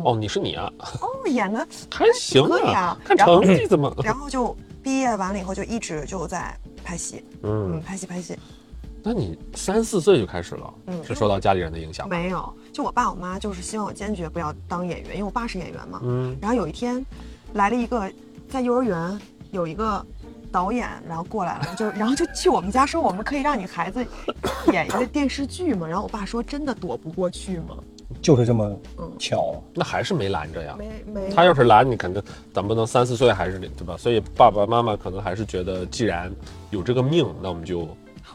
[0.03, 0.71] 哦，你是你啊，
[1.01, 3.93] 哦，演的 还行可以啊啊，看成绩怎么？
[4.03, 8.37] 然后就毕业完了以后，就一直就在拍戏，嗯，嗯，拍戏拍戏。
[9.03, 12.17] 那你三四岁就开始了，嗯是受到家里人的影响吗？
[12.17, 16.01] 没有，就我爸我妈就是希望我坚决不要当演员，因为我爸是演员嘛。
[16.03, 17.05] 嗯，然后有一天，
[17.53, 18.11] 来了一个
[18.49, 19.21] 在幼儿园
[19.51, 20.05] 有一个
[20.51, 24.05] 导演，然后过来了，就然后就去我们家说，我们可以让你孩子
[24.73, 25.87] 演一个电视剧嘛？
[25.87, 27.77] 然后我爸说，真的躲不过去吗？
[28.21, 28.65] 就是这么
[28.97, 29.61] 嗯巧。
[29.73, 30.75] 那还是没拦着呀。
[30.77, 32.21] 没没，他要是拦你，肯定
[32.53, 33.95] 咱不能三四岁还是对吧？
[33.97, 36.31] 所以爸爸妈妈可能还是觉得，既然
[36.69, 37.87] 有这个命，那我们就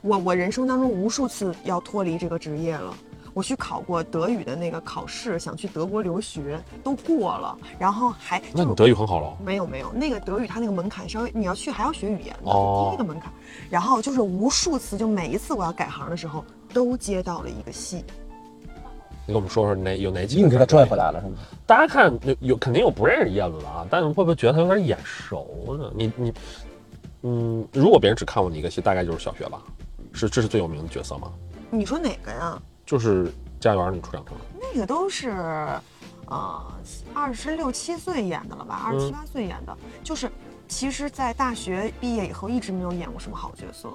[0.02, 2.94] 我我人生当中无数次要脱离这个职业了。
[3.34, 9.34] 我去考过德语的那个考试，想去德国留学，都过了，然后还那你德语很好了。
[9.42, 13.32] 没有没有，那个德语它那个门槛稍微，你要去还要学语言的，哦第一个门槛。
[13.70, 18.04] 然后就是无数次，就每一次我要改行的时候，都接到了一个戏。
[19.26, 20.42] 你给我们说说哪有哪几个？
[20.42, 21.36] 硬给他拽回来了是吗？
[21.66, 25.90] 大家看有有肯定有不认识燕子的啊，但是会不会觉得他有点眼熟呢？
[25.94, 26.34] 你你
[27.22, 29.62] 嗯，如果别人只看过你一个戏，大概就是小学吧，
[30.12, 31.30] 是这是最有名的角色吗？
[31.70, 32.60] 你说哪个呀？
[32.84, 33.26] 就是
[33.60, 34.36] 《家有儿女初长成》。
[34.60, 35.30] 那个都是，
[36.26, 36.60] 呃，
[37.14, 38.82] 二十六七岁演的了吧？
[38.84, 40.28] 二十七八岁演的，就是
[40.66, 43.88] 其实，在大学毕业以后一直没有演过什么好角色。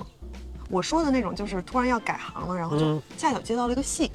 [0.70, 4.10] 我说的那种就是突然要改行了，然后就嗯恰巧接到了一个戏，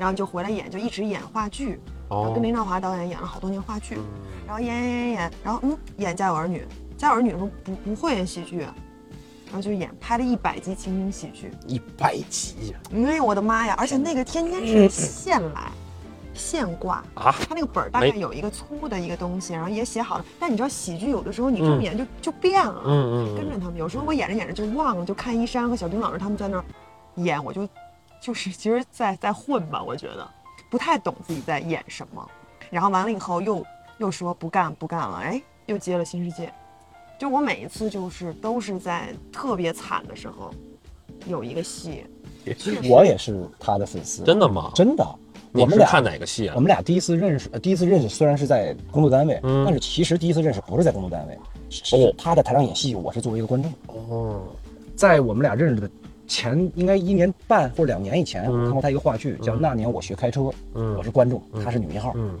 [0.00, 4.04] 然后就回来演，就一直演话剧，然后哦跟林兆华导演演了好多年话剧，嗯
[4.46, 6.60] 然后演演演演，然后嗯演《家有儿女》，
[6.96, 13.74] 《家有儿女》的时候不不会演喜剧，然后就演拍了一百集情景喜剧，一百集呀哎呦我的妈呀！
[13.76, 15.70] 而且那个天天是现来，
[16.32, 17.30] 现挂啊！
[17.46, 20.24] 他那个本儿大概有一个粗的一个东西，然后也写好了。
[20.38, 23.76] 但你知道喜剧有的时候你这么嗯演就、就变了，嗯嗯跟着他们。
[23.76, 26.64] 有时候我演着演着就忘了，就看一山和小丁老师他们在那儿
[27.16, 27.68] 演，我就
[28.20, 30.28] 就是其实在在混吧，我觉得
[30.68, 32.28] 不太懂自己在演什么。
[32.70, 33.64] 然后完了以后又
[33.98, 36.52] 又说不干不干了，哎，又接了新世界。
[37.18, 40.54] 就我每一次就是都是在特别惨的时候
[41.26, 42.04] 有一个戏，
[42.88, 44.70] 我也是他的粉丝，真的吗？
[44.74, 45.04] 真的。
[45.52, 46.60] 我们俩看哪个戏啊我？
[46.60, 51.36] 们俩第一次认识，呃第一次认识虽然是在工作单位，嗯但是其实第一次认识不是在工作单位，
[51.68, 53.72] 是哦他在台上演戏，我是作为一个观众。
[53.88, 54.40] 哦，
[54.94, 55.90] 在我们俩认识的
[56.30, 58.52] 前应该一年半或者两年以前，嗯。
[58.52, 60.40] 我看过他一个话剧，叫《那年我学开车》，
[60.74, 62.38] 嗯我是观众，她是女一号，嗯。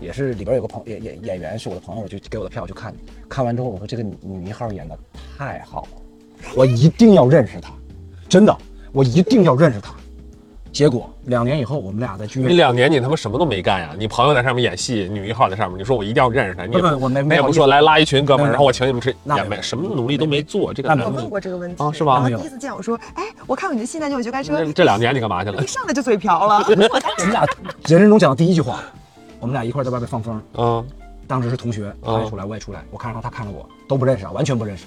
[0.00, 2.94] 也是里边有个朋演演演员是我的朋友，我就给我的票去看，
[3.28, 4.96] 看完之后我说这个女女一号演的
[5.36, 5.88] 太好了，
[6.56, 7.72] 我一定要认识她，
[8.28, 8.56] 真的，
[8.92, 9.94] 我一定要认识她。
[10.74, 13.94] 结果两年以后，我们俩在剧院，你两年你他妈什么都没干呀？
[13.96, 25.66] 你朋友在上面演戏，女一号在上面，你说我一定要认识她，你也不不我没不说来拉一群哥们儿，然后我请你们吃，也没那没什么努力都没做，这个那没有我问过这个问题啊是吧没有然后第一次见我说，哎，我看过你的戏，那就我就开车，这这两年你干嘛去了一？
[25.68, 26.56] 上来就嘴瓢了。
[26.66, 27.46] 我们俩
[27.86, 28.80] 人生中讲的第一句话，
[29.38, 30.84] 我们俩一块在外边放风，嗯
[31.28, 34.86] 当时是同学，他也出来，我也出来，我看着他，他看着我，都不认识啊，完全不认识。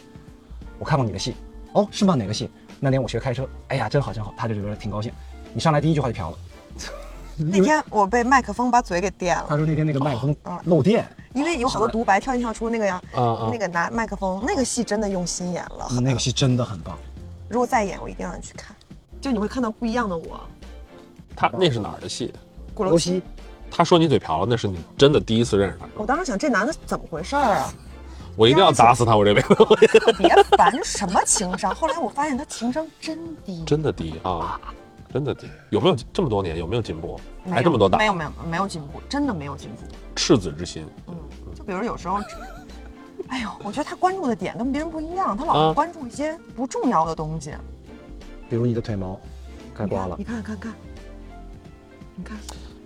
[0.80, 1.34] 我看过你的戏，
[1.72, 2.14] 哦，是吗？
[2.14, 2.50] 哪个戏？
[2.80, 5.12] 那年我学开车，哎呀，真好，真好，他就觉得挺高兴。
[5.58, 6.38] 你上来第一句话就飘了，
[7.36, 13.58] 那天我被麦克风把嘴给电了，他说那天那个麦克风哦漏电，因为有好多独白跳进跳出那个呀，那！
[13.58, 15.88] 个拿麦克风那个戏真的用心演了。
[16.00, 16.96] 那个戏真的很棒。
[17.50, 18.76] 如果再演，我一定让你去看，
[19.20, 20.40] 就你会看到不一样的我。
[21.36, 22.32] 他那是哪儿的戏？
[22.76, 23.24] 鼓楼西，
[23.72, 25.88] 他说你嘴瓢了，那是你真的第一次认识他。
[25.96, 27.74] 我当时想这男的怎么回事儿啊？
[28.36, 29.56] 我一定要砸死他，我这辈子
[30.00, 31.74] 特别烦，什么情商？
[31.74, 33.64] 后来我发现他情商真低。
[33.66, 34.62] 真的低啊，
[35.18, 37.20] 真真的有没有这么多年有没有进步？
[37.50, 39.78] 还这么多大没，有没有没有进步，真的没有进步。
[40.16, 40.86] 赤子之心。
[41.08, 41.16] 嗯，
[41.56, 42.20] 就比如有时候，
[43.30, 47.54] 哎呦，我觉得他关注的点跟别人不一样，他老啊是关注一些不重要的东西。
[48.50, 49.20] 比如你的腿毛
[49.76, 50.74] 该你刮了看，你，看看看，
[52.16, 52.38] 你看，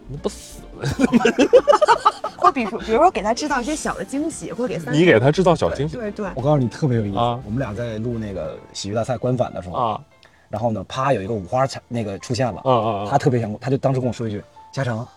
[0.08, 0.88] 你不死了？
[2.38, 7.18] 或比如比如说给他制造一些小的惊喜，或给三你给他制造小惊喜对对，我告诉你特别有意思。
[7.20, 10.02] 啊我们俩在录那个喜剧大赛官反的时候，啊
[10.52, 15.08] 然后呢，啪有一个五花产那个出现了，啊啊他特别想，他就当时跟我说一句：“嘉诚，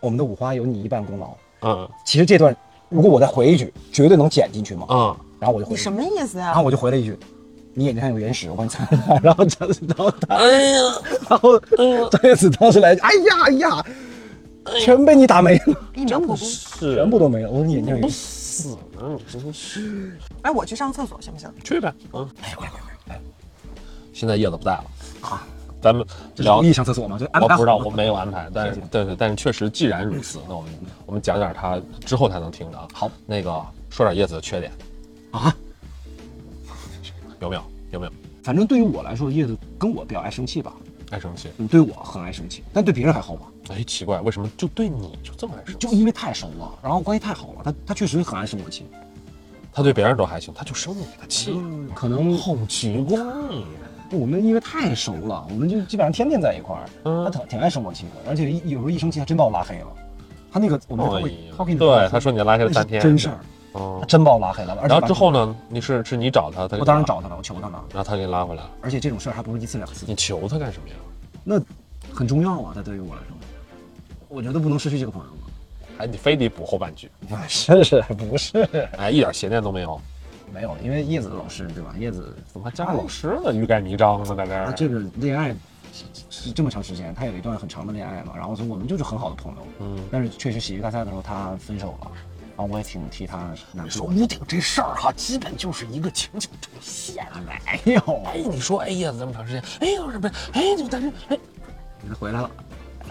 [0.00, 1.34] 我们的五花有你一半功劳。
[1.68, 2.54] 啊”其实这段
[2.90, 4.86] 如果我再回一句，绝对能剪进去嘛。
[4.88, 5.16] 啊！
[5.40, 7.18] 然后我就回了一句你什么意思呀、然后我就回了一句
[7.74, 10.82] ：“你眼睛上有眼屎，我帮你擦擦。”然后张然后他，哎呀，
[11.28, 11.58] 然后
[12.10, 13.84] 张叶子当时来一句：“哎呀哎呀，
[14.80, 16.36] 全被你打没了，一秒破功。
[16.36, 18.36] 是全部都没了。”我说：“你眼睛上有眼屎。
[18.56, 20.18] 死呢，你真是。
[20.42, 21.50] 哎，我去上厕所行不行？
[21.62, 22.26] 去呗，嗯。
[22.40, 23.14] 哎，快快快！
[23.14, 23.20] 哎，
[24.16, 24.84] 现在叶子不在了
[25.20, 25.46] 啊，
[25.82, 26.02] 咱们
[26.36, 27.18] 聊上厕所吗？
[27.18, 30.70] 就安排我不知道，我没有安排，但是对对，但是确实，既然如此，那我们
[31.04, 32.88] 我们讲点他之后才能听的啊。
[32.94, 34.72] 好，那个说点叶子的缺点，
[35.32, 35.54] 啊。
[37.40, 37.62] 有没有？
[37.90, 38.12] 有没有？
[38.42, 40.72] 反正对于我来说，叶子跟我比较爱生气吧。
[41.10, 41.50] 爱生气？
[41.58, 43.46] 嗯，对我很爱生气，但对别人还好吧？
[43.68, 45.86] 哎，奇怪，为什么就对你就这么爱生气？
[45.86, 48.86] 就因为太熟了，然后关系太好了，他他确实很爱生我气。
[49.74, 53.18] 他对别人都还行，他就生你的气，嗯，可能好奇怪。
[54.10, 56.84] 我们因为太熟了，我们就基本上天天在一块儿。
[57.04, 59.86] 嗯他挺挺爱生我气的，而且有时候一生气，还真把我拉黑了。
[60.52, 63.38] 他那个我们会他会对，他说你拉黑了那三天，真事儿，
[63.72, 64.06] 哦他。
[64.06, 64.76] 真把我拉黑了。
[64.88, 65.56] 然后之后呢？
[65.68, 67.84] 你是是你找他，他我，当然找他了，我求他了。
[67.92, 68.70] 然后他给你拉回来了。
[68.80, 70.94] 而且这种事儿还不是一次两次，你求他干什么呀？
[71.44, 71.60] 那
[72.14, 72.72] 很重要啊。
[72.74, 73.36] 他对于我来说，
[74.28, 75.28] 我觉得不能失去这个朋友。
[75.98, 78.66] 哎，你非得补后半句，不 是是不是？
[78.96, 80.00] 哎，一点邪念都没有。
[80.52, 81.94] 没有，因为叶子老师对吧？
[81.98, 83.52] 叶子怎么还加老师呢？
[83.52, 84.72] 欲盖弥彰呢，在这儿。
[84.72, 85.54] 这个恋爱
[85.92, 89.66] 是是这么长时间，他有一段很长的恋爱嘛，然后所以我们就是很好的朋友。
[89.80, 92.10] 嗯，但是确实喜剧大赛的时候他分手了，
[92.56, 94.14] 然后我也挺替他难说过。
[94.14, 97.26] 屋顶这事儿哈，基本就是一个情景重现。
[97.84, 100.34] 没有，哎，你说哎呀，这么长时间，哎呦不是？
[100.52, 101.38] 哎，就但是哎，
[102.08, 102.50] 他回来了。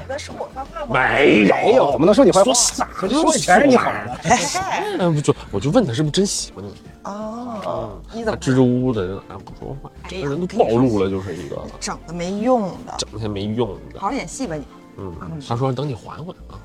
[0.08, 0.88] 那是我坏话吗？
[0.94, 2.46] 没没有，怎么能说你坏话？
[2.46, 4.18] 说啥可是说的全是你好的。
[4.24, 6.74] 哎，不就我就问他是不是真喜欢你？
[7.04, 12.94] 哦，你怎么他支支吾吾的，哎，不说话，这人都暴露了，就是一个整的没用的？
[12.98, 14.00] 整天没用的。
[14.00, 14.64] 好好演戏吧你。
[14.98, 15.14] 嗯，
[15.48, 16.56] 他说等你缓缓啊，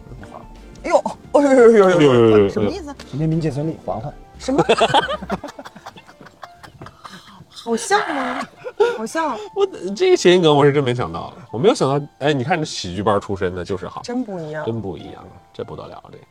[0.84, 0.96] 哎呦，
[1.32, 2.94] 哎呦呦呦呦哎呦呦呦呦什么意思？
[3.10, 4.64] 今天民建村里缓缓，什么？
[7.48, 8.40] 好像吗？
[8.96, 14.64] 好像 我这个谐音梗我是真没想到，我没有想到，哎，你看这喜剧班出身的就是好，真不一样。
[14.64, 16.24] 真不一样，这不得了，这个。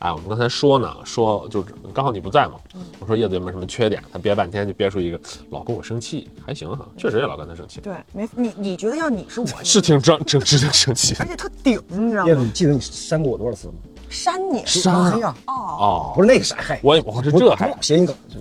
[0.00, 2.54] 哎，我们刚才说呢，说就是刚好你不在嘛，
[2.98, 4.02] 我说叶子有没有什么缺点？
[4.12, 5.18] 他憋半天就憋出一个
[5.50, 13.74] 老跟我生气，还行哈，确实也老跟他生气，对，没你，你觉得要你是我， 是挺正正值得生气而且特顶，你知道吗叶子，你记得你删过我多少次吗？
[14.10, 15.34] 删你删拉黑啊！
[15.46, 16.22] 哦，哦不。
[16.22, 18.38] 是那个啥嘿，我我是这还不谐音梗，就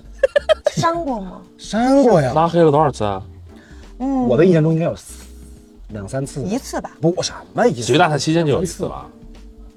[0.82, 1.42] 删过吗？
[1.58, 2.34] 删过呀。
[2.36, 3.24] 拉黑了多少次啊？
[4.04, 4.96] 嗯，我的印象中应该有
[5.90, 6.92] 两三次，一次吧。
[7.02, 7.88] 不什么一次？
[7.88, 9.10] 体育大赛期间就有一次吧，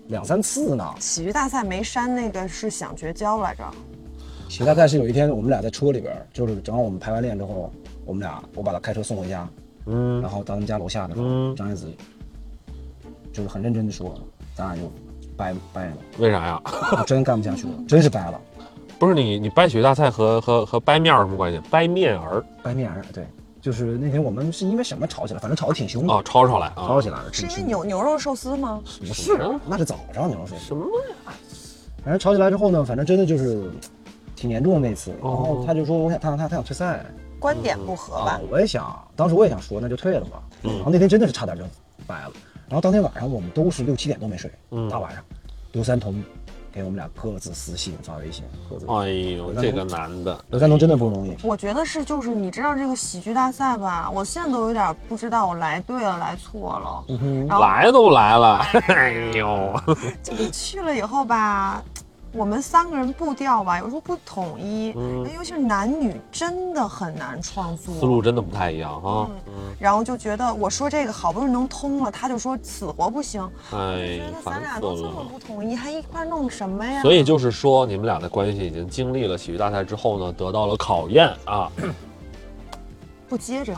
[0.08, 0.84] 两三次呢。
[0.98, 3.64] 体育大赛没删那个是想绝交来着，
[4.48, 7.70] 体育大赛是有一天我们俩在车里边，就是正好我们排完练之后，
[8.04, 9.48] 我们俩我把他开车送回家，
[9.86, 11.88] 嗯然后到他们家楼下的时候，嗯张叶子
[13.32, 14.14] 就是很认真的说，
[14.54, 14.90] 咱俩就
[15.36, 16.62] 掰掰了，为啥呀？
[16.98, 18.40] 我真干不下去了， 真是掰了，
[18.98, 21.60] 不是你你掰喜剧大赛和和和掰面儿有什么关系？
[21.70, 23.04] 掰面儿掰面儿。
[23.12, 23.26] 对，
[23.66, 28.80] 就是那天我们是因为什么吵起来，反正吵得挺凶的，啊，吵吵来啊，吵起来了，是因为牛牛肉寿司吗？
[29.00, 29.32] 不是，
[29.66, 30.66] 那是早上牛肉寿司。
[30.66, 30.86] 什么
[31.26, 31.32] 呀？
[32.04, 33.68] 反正吵起来之后呢，反正真的就是
[34.36, 35.10] 挺严重的那次。
[35.20, 37.04] 然后哦他就说我想他他他想退赛
[37.40, 40.40] 观点不合吧啊？，我也想，当时我也想说那就退了吧。
[40.62, 41.64] 嗯然后那天真的是差点就
[42.06, 42.30] 掰了。
[42.68, 45.24] 然后当天晚上我们都是六七点都没睡，嗯大晚上，
[45.72, 46.22] 刘三彤
[46.76, 48.84] 给我们俩各自私信发微信，各自。
[48.86, 49.08] 哎
[49.38, 54.10] 呦，这个男的，刘三通真的不容易，我觉得是，就是你知道这个喜剧大赛吧？
[54.10, 57.04] 我现在都有点不知道我来对了来错了。
[57.08, 58.58] 嗯，然后来都来了，
[58.92, 59.72] 哎呦，
[60.22, 61.82] 就你去了以后吧，
[62.36, 67.94] 我们三个人步调吧，有时候不统一，嗯尤其是男女真的很难创作。
[67.94, 69.28] 思路真的不太一样哈。
[69.80, 73.42] 然后就觉得我说这个好不容易能通了，他就说死活不行。
[73.72, 75.26] 哎觉得，咱俩都这么了。
[75.30, 77.00] 不统一，还一块儿弄什么呀？
[77.00, 81.72] 所以就是说，你们俩的关系已经经历了喜剧大赛之后呢，得到了考验啊，
[83.28, 83.74] 不接着，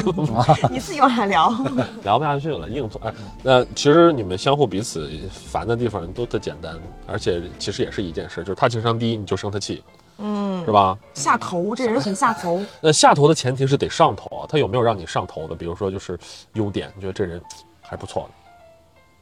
[0.70, 1.50] 你自己往下聊。
[2.02, 3.00] 聊不下去了，硬碰。
[3.02, 9.82] 哎，那其实你们相互彼此烦的地方都特简单，而且其实也是一件事，就是他情商低，你就生他气；
[10.18, 10.98] 嗯，是吧？
[11.14, 12.64] 下头，这人很下头。
[12.80, 15.54] 那下头的前提是得上头啊，他有没有让你上头的？
[15.54, 16.18] 比如说就是
[16.54, 17.40] 优点，你觉得这人
[17.82, 18.28] 还不错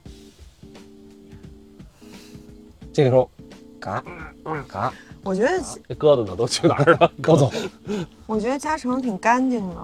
[0.05, 0.11] 的，
[2.93, 3.29] 这个时候，
[3.81, 4.03] 嘎
[4.69, 7.13] 嘎我觉得，这鸽子呢都去哪儿了？
[7.21, 7.53] 高总，
[8.27, 9.77] 我觉得嘉诚挺干净的，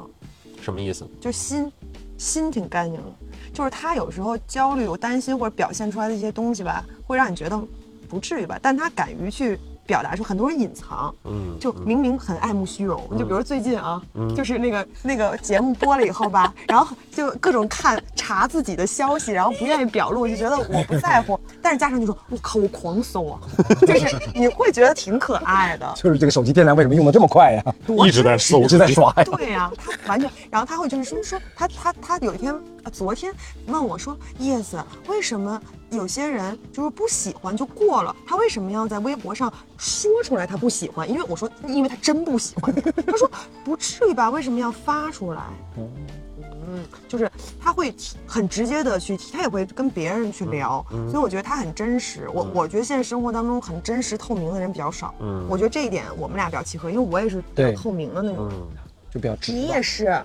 [0.60, 1.06] 什么意思？
[1.20, 1.70] 就心，
[2.16, 3.06] 心挺干净的。
[3.52, 7.60] 就是他有时候焦虑、有担心或者表现出来的一些东西吧，会让你觉得
[8.08, 21.38] 不至于吧，但他敢于去表达出很多人隐藏，嗯，就明明很爱慕虚荣，就比如最近啊，嗯就是那个那个节目播了以后吧，然后就各种看查自己的消息，然后不愿意表露，就觉得我不在乎。
[21.60, 23.40] 但是嘉诚就说：“我靠，我狂搜啊！”
[23.86, 27.74] 就是你会觉得挺可爱的，就是这个手机电量为什么用的这么快呀？
[28.06, 29.24] 一直在搜一直在刷呀。
[29.24, 33.32] 对呀、他完全，然后他会就是说说他他他有一天，呃昨天
[33.66, 35.60] 问我说，叶子，为什么
[35.96, 41.08] 有些人就是不喜欢就过了，他为什么要在微博上说出来他不喜欢？
[41.08, 42.74] 因为我说，因为他真不喜欢。
[43.06, 43.30] 他说
[43.64, 45.42] 不至于吧，为什么要发出来？
[45.76, 47.30] 嗯，就是
[47.60, 47.94] 他会
[48.26, 52.28] 很直接的去提，他也会跟别人去聊，所以我觉得他很真实。
[52.32, 58.56] 我我觉得现在生活当中很真实透明的人比较少，嗯我觉得这一点我们俩比较契合，因为我也是比较透明的那种人。
[58.56, 58.66] 嗯，
[59.12, 60.20] 就比较直你也是，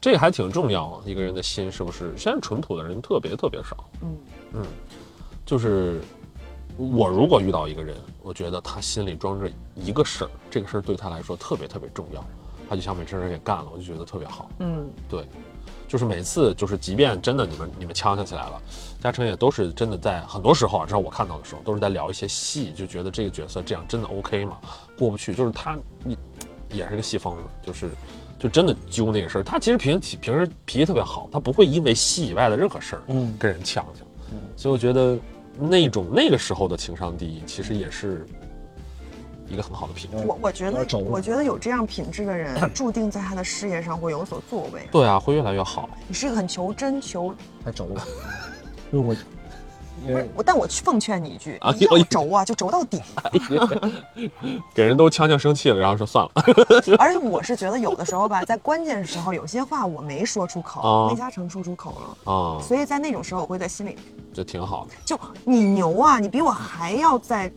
[0.00, 2.12] 这个还挺重要啊，一个人的心是不是？
[2.16, 3.84] 现在淳朴的人特别特别少。
[4.02, 4.16] 嗯
[4.52, 4.62] 嗯，
[5.48, 5.98] 就是
[6.76, 12.22] 我如果遇到一个人，我觉得他心里装着一个事儿，这个事儿对他来说特别特别重要，
[12.68, 14.50] 他就想把这事儿给干了，我就觉得特别好。
[14.58, 15.26] 嗯，对，
[15.88, 18.60] 就是每次就是，即便真的你们你们呛呛起来了，
[19.00, 24.58] 嘉诚也都是真的在很多时候啊，至少我看到的时候，都是在聊一些戏，就觉得这个角色这样真的 OK 吗？
[24.98, 26.14] 过不去，就是他你
[26.70, 27.88] 也是个戏疯子，就是
[28.38, 29.42] 就真的揪那个事儿。
[29.42, 34.06] 他其实平时平时脾气特别好，他不会因为戏以外的任何事儿嗯跟人呛呛。
[34.58, 35.16] 所以我觉得
[35.58, 38.26] 那种那个时候的情商低，其实也是
[39.48, 40.16] 一个很好的品质。
[40.26, 44.86] 我我觉得我觉得有这样品质的人，注定在他的事业上会有所作为。
[44.92, 45.88] 对啊，会越来越好。
[46.06, 48.06] 你是一个很求真求，太轴了。
[48.92, 49.14] 因为我，
[50.34, 53.00] 我但我奉劝你一句，啊你要轴啊就轴到底。
[54.74, 56.30] 给人都呛呛生气了，然后说算了。
[56.98, 62.32] 而且我是觉得有的时候吧，在关键时候有些话我没说出口，啊魏嘉诚说出口了。
[62.32, 63.96] 啊、所以在那种时候，我会在心里
[64.32, 64.94] 就挺好的。
[65.04, 67.50] 就你牛啊，你比我还要在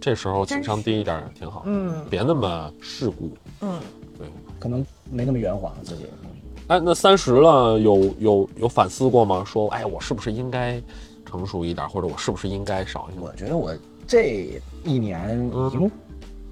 [0.00, 3.36] 这时候情商低一点儿挺好，嗯别那么世故。
[3.60, 3.80] 嗯，
[4.18, 4.26] 对，
[4.58, 6.06] 可能没那么圆滑自己。
[6.66, 9.44] 哎，那三十了，有有有反思过吗？
[9.46, 10.80] 说，哎，我是不是应该
[11.34, 13.24] 成熟一点，或者我是不是应该少一点？
[13.24, 15.90] 我觉得我这一年已经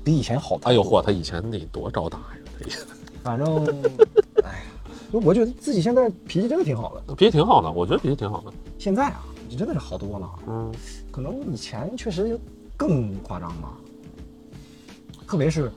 [0.03, 0.71] 比以前好太多。
[0.71, 2.25] 哎呦嚯，他以前得多招打呀，
[2.59, 2.81] 他以前
[3.23, 3.65] 反正，
[4.43, 4.65] 哎呀，
[5.13, 7.15] 我觉得自己现在脾气真的挺好的。
[7.15, 8.53] 脾气挺好的，我觉得脾气挺好的。
[8.77, 10.29] 现在啊，你真的是好多了。
[10.49, 10.75] 嗯，
[11.13, 12.37] 可能以前确实
[12.77, 13.79] 更夸张吧，
[15.29, 15.71] 特别是，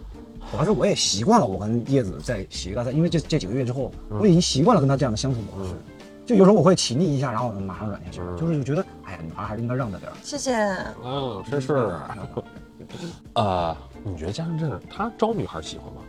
[0.52, 5.76] 主要是我也习惯了我跟叶子在喜剧大赛，因为这这几个月之后，我已经习惯了跟他这样的相处模式。
[6.26, 10.16] 就有时候我会起腻一下，然后我马上软下去，嗯就是就觉得，哎呀，女孩还是应该让着点儿。
[10.24, 10.56] 谢谢。
[11.04, 11.96] 嗯，真是。
[13.34, 16.02] 呃，你觉得嘉诚这他招女孩喜欢吗？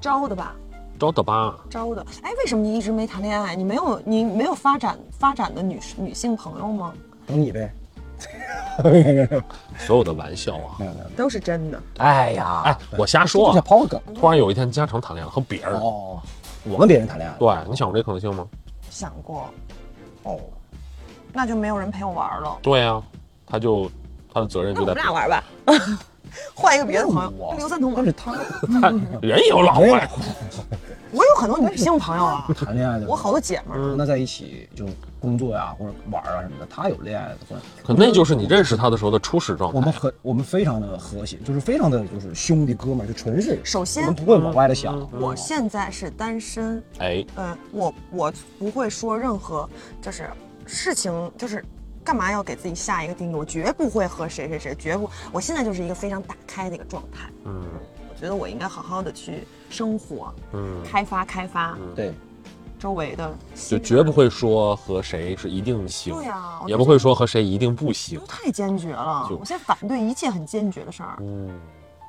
[0.00, 0.54] 招的吧，
[0.98, 1.58] 招的吧？
[1.68, 2.04] 招的。
[2.22, 3.54] 哎，为什么你一直没谈恋爱？
[3.54, 6.92] 你没有你没有发展发展的女女性朋友吗？
[7.26, 7.72] 等你呗。
[9.78, 10.76] 所有的玩笑啊！
[11.16, 11.82] 都是真的。
[11.98, 13.64] 哎呀，哎，我瞎说就想啊。
[13.66, 14.00] 抛个梗。
[14.14, 16.20] 突然有一天，嘉诚谈恋爱了和别人，哦，
[16.64, 17.36] 我跟别人谈恋爱。
[17.38, 18.46] 对你想过这可能性吗？
[18.90, 19.48] 想过，
[20.24, 20.38] 哦，
[21.32, 22.58] 那就没有人陪我玩了。
[22.60, 23.00] 对呀、
[23.46, 23.90] 他就
[24.34, 25.44] 他的责任那我就在们俩玩吧，
[26.54, 28.04] 换一个别的朋友我，刘三同玩。
[28.04, 28.88] 但是他
[29.22, 30.08] 人也有老婆呀。
[30.10, 30.76] 我有
[31.40, 33.88] 很多女性朋友啊，谈恋爱的，我好多姐们儿。
[33.88, 34.86] 跟他在一起就
[35.18, 37.66] 工作呀或者玩儿啊什么的，她有恋爱的关系。
[37.82, 39.76] 可那就是你认识他的时候的初始状态。
[39.78, 43.58] 我们很我们非常的和谐，就是非常的就是兄弟哥们儿，就纯是。
[43.64, 45.08] 首先我们不会往歪的想。
[45.18, 49.68] 我现在是单身，哎，嗯，我我不会说任何
[50.02, 50.28] 就是
[50.66, 51.64] 事情，就是
[52.04, 53.34] 干嘛要给自己下一个定义？
[53.34, 55.08] 我绝不会和谁谁谁，绝不。
[55.32, 57.30] 我现在就是一个非常打开的一个状态。
[57.44, 57.89] 嗯我
[58.20, 62.12] 觉得我应该好好的去生活，嗯，开发开发对，
[62.78, 68.20] 周围的就，绝不会说和谁是一定行，对呀我也不会说和谁一定不行。
[68.28, 69.26] 太坚决了。
[69.30, 71.58] 我现在反对一切很坚决的事儿，嗯。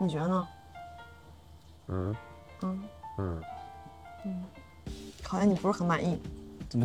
[0.01, 0.47] 你觉得呢？
[1.87, 2.15] 嗯。
[2.63, 2.83] 嗯，
[3.19, 3.41] 嗯，
[4.25, 4.43] 嗯。
[5.23, 6.19] 好像你不是很满意。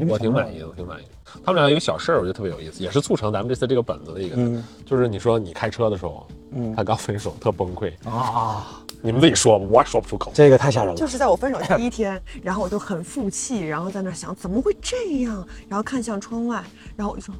[0.09, 0.59] 我挺满意？
[0.59, 1.05] 的，我挺满意。
[1.05, 1.11] 的。
[1.45, 4.63] 他们俩有一个小事儿，我觉得特别有意思，也是促成咱们这次这个本子的一个，嗯。
[4.85, 6.75] 就是你说你开车的时候，嗯。
[6.75, 8.67] 他刚分手特崩溃，啊，
[9.03, 10.33] 你们自己说吧，我也说不出口。
[10.35, 10.99] 这个太吓人了。
[10.99, 16.63] 就是在我分手第一天，然后我就很负气，然后在那想怎么会这样，然后看向窗外，
[16.97, 17.35] 然后我就说，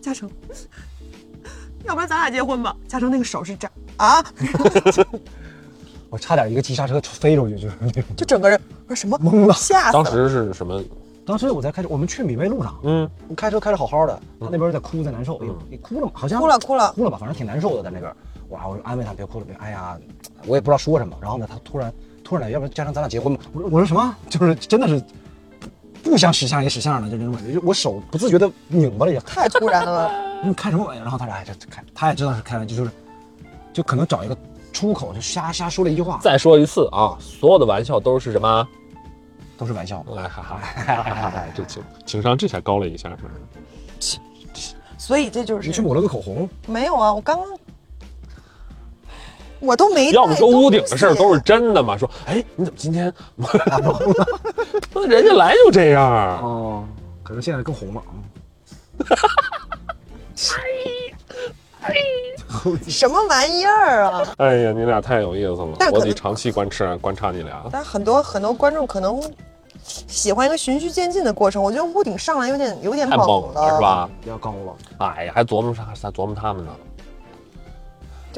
[0.00, 0.30] 嘉诚，
[1.84, 2.74] 要不然咱俩结婚吧？
[2.86, 4.24] 嘉诚那个手是这样啊，
[6.10, 8.04] 我差点一个急刹车飞出去，就是那种。
[8.16, 10.04] 就整个人我说什么懵了吓死了。
[10.04, 10.82] 当时是什么？
[11.26, 16.12] 当时我在开车，我们去米味路上，嗯，开车开着好好的，他那边在哭在难受，哎呦，你哭了吗？
[16.14, 18.10] 好像哭了哭了哭了吧，反正挺难受的在那边。
[18.48, 19.98] 哇，我安慰他别哭了，别，哎呀，
[20.46, 21.16] 我也不知道说什么。
[21.20, 21.92] 然后呢，他突然
[22.24, 23.40] 突然来，要不然加上咱俩结婚吧？
[23.52, 24.16] 我说我说什么？
[24.28, 25.02] 就是真的是
[26.02, 29.20] 不想使相也使相了，就这种感觉，就我手不自觉的拧巴了一下。
[29.26, 30.10] 太突然了，
[30.44, 31.00] 你开什么玩意？
[31.00, 32.90] 然后他说，哎，这这开，他也知道是开玩笑，就是
[33.72, 34.36] 就可能找一个
[34.72, 38.68] 出口，就瞎瞎说了一句话，再说一次啊，所有的玩笑都是什么？
[39.56, 40.04] 都是玩笑。
[40.16, 41.44] 哎哈哈哈哈哈！
[41.54, 43.28] 这情情商这才高了一下，是不
[44.00, 44.18] 是？
[44.96, 47.46] 所以这就是你去抹了个口红，没有啊，我刚刚
[49.60, 51.96] 我都没要不说屋顶的事儿都是真的嘛？
[51.96, 53.12] 说，哎，你怎么今天？
[54.94, 56.84] 那人家来就这样，哦，
[57.22, 58.10] 可能现在更红了啊。
[62.88, 64.22] 什么玩意儿啊？
[64.38, 67.64] 哎呀，你俩太有意思了我得长期观察观察你俩。
[67.70, 69.20] 但很多很多观众可能
[69.84, 73.80] 喜欢一个循序渐进的过程，我觉得屋顶上来有点有点太猛了是？
[73.80, 74.08] 吧？
[74.20, 75.84] 比较高了，哎呀，还琢磨啥？
[75.84, 76.72] 还琢磨他们呢？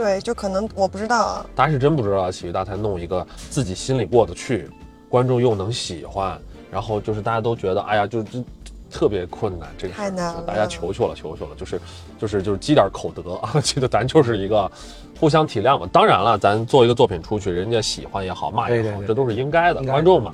[0.00, 1.46] 对，就可能我不知道啊。
[1.54, 4.70] 大家是真不知道喜剧大赛弄一个自己心里过得去，
[5.10, 6.40] 观众又能喜欢，
[6.70, 8.42] 然后就是大家都觉得，哎呀，就就
[8.90, 11.78] 特别困难，这个太难了大家求求了，求求了，就是
[12.18, 14.72] 就是就是积点口德啊，记 得咱就是一个
[15.20, 15.86] 互相体谅嘛。
[15.92, 20.32] 当然了，咱做一个作品出去，人家喜欢也好，骂也好，对对对这都是应该的，该观众嘛。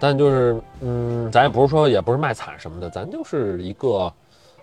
[0.00, 4.10] 但就是嗯，咱也不是说也不是卖惨什么的，咱就是一个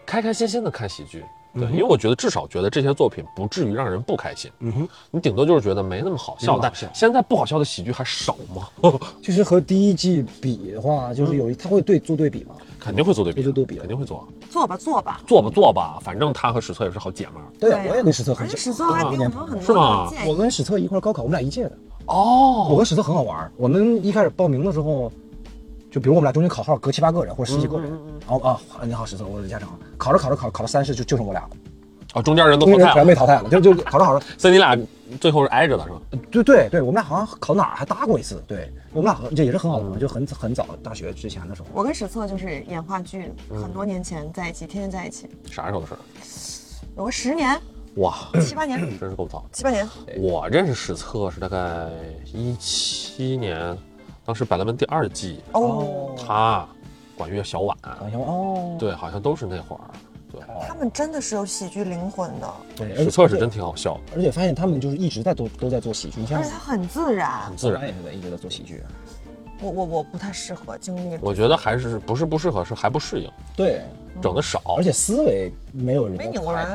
[0.03, 1.23] 开开心心的看喜剧。
[1.53, 4.49] 对，因为我觉得至少觉得这些作品不至于让人不开心。
[4.59, 8.69] 嗯哼，你顶多就是觉得没那么好笑，但现在不好笑的喜剧还少吗？
[9.21, 17.43] 就是和第一季比的话，就是有一他会对做对比吗，肯定会做对比，做对比肯定会做，做吧做吧，做吧做吧，反正他和史策也是好姐们儿。
[17.59, 20.05] 对，我也跟史策很史策还给我们很是吗？
[20.05, 20.29] 多的建议。
[20.29, 21.77] 我跟史策一块高考，我们俩一届的。
[22.05, 22.67] 哦。
[22.69, 25.11] 我哦，跟史策很好玩，我们一开始报名的时候，
[25.91, 29.67] 就比如我们俩中间考号隔七八个人或者十几个人，然后啊，你好史策，我是李嘉诚，
[29.97, 31.41] 考着考着考考到三试就就剩我俩。
[31.41, 31.49] 了，
[32.13, 34.77] 哦，中间人都淘汰了，被淘汰了，就就考着考着， 所以你俩
[35.19, 36.01] 最后是挨着的是吧？
[36.31, 38.71] 对对对，我们俩好像考哪儿还搭过一次，对。
[38.93, 45.99] 我们俩很这也是很好的朋友，就很很早大学之前的时候，我跟史策就是演话剧，很多年前在一起，天天在一起，啥时候的事儿？
[46.95, 47.59] 有个十年、
[47.95, 49.45] 哇，七八年、真是够早。
[49.51, 49.85] 七八年。
[50.17, 51.89] 我认识史策是大概
[52.33, 53.77] 一七年，
[54.31, 56.65] 当时百乐门第二季，哦，他
[57.17, 57.77] 管乐小婉，
[58.13, 59.81] 哦，对，好像都是那会儿。
[60.31, 67.41] 对，他们真的是有喜剧灵魂的，对，史册是真挺好笑的，而且发现他们就是一直在都都在做喜剧，而且他很自然。
[67.41, 67.57] 很。
[67.57, 67.81] 自然。
[67.85, 68.81] 也是在一直在做喜剧，
[69.59, 73.81] 我我我不太适合经历，我觉得还是不是不适合，是还不适应，对，
[74.21, 74.61] 整的少。
[74.77, 76.17] 而且思维没有人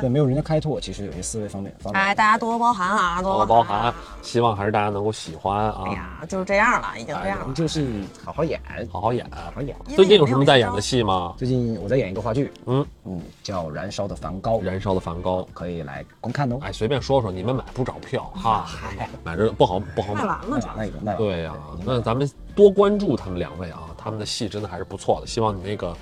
[0.01, 7.55] 对，没有人家开拓，其实有些思维方面方面，哎，大家多多包涵啊，多多多包涵，希望还是大家能够喜欢啊，哎呀，就是这样了，已经这样了。
[7.55, 8.61] 就是 好好演，
[8.91, 9.27] 好好演。
[9.31, 9.77] 好好演。
[9.95, 11.35] 最近有什么在演的戏吗？
[11.37, 15.47] 最近我在演一个话剧，嗯嗯，叫《燃烧的梵高》，燃烧的梵高。
[15.53, 16.59] 可以来观看哦。
[16.63, 18.67] 哎，随便说说，你们买不着票哈，
[19.25, 20.23] 买着不好不好买。
[20.23, 21.17] 卖完了就卖完了。
[21.17, 25.27] 对呀、那咱们多关注他们两位啊，他们的戏真的还是不错的。
[25.27, 25.97] 希望你那个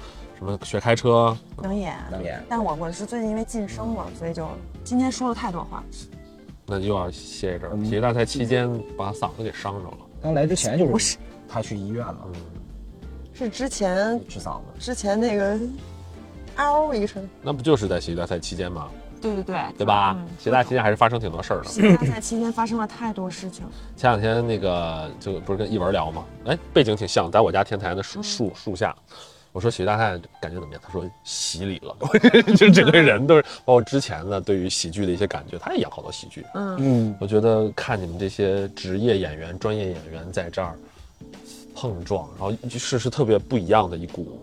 [0.45, 4.47] 什么学开车，能演，能演但我我是最近因为晋升了，所以就
[4.85, 5.83] 今天说了太多话。
[6.67, 7.71] 那又要歇一阵儿。
[7.73, 9.97] 嗯体育大赛期间把嗓子给伤着了。
[10.23, 11.19] 刚来之前就不是是
[11.49, 12.27] 他去医院了，
[13.33, 14.65] 是之前治嗓子。
[14.79, 15.59] 之前那个
[16.57, 18.91] 嗷一声，那不就是在喜剧大赛期间吗？
[19.23, 20.15] 对对对，对吧？
[20.19, 21.71] 嗯喜剧大赛期间还是发生挺多事儿的。
[21.71, 23.65] 喜剧大赛期间发生了太多事情，
[23.97, 26.23] 前两天那个就不是跟一文聊吗？
[26.45, 28.95] 哎，背景挺像，在我家天台的树树树下。
[29.55, 30.83] 我说喜剧大赛感觉怎么样？
[30.85, 31.97] 他说洗礼了，
[32.59, 36.45] 就整个人都是，包括之前的对于喜剧的一些感觉，他也演好多喜剧。
[36.55, 40.77] 嗯，嗯，我觉得看你们这些职业演员、专业演员在这儿
[41.73, 44.43] 碰撞，然后是是特别不一样的一股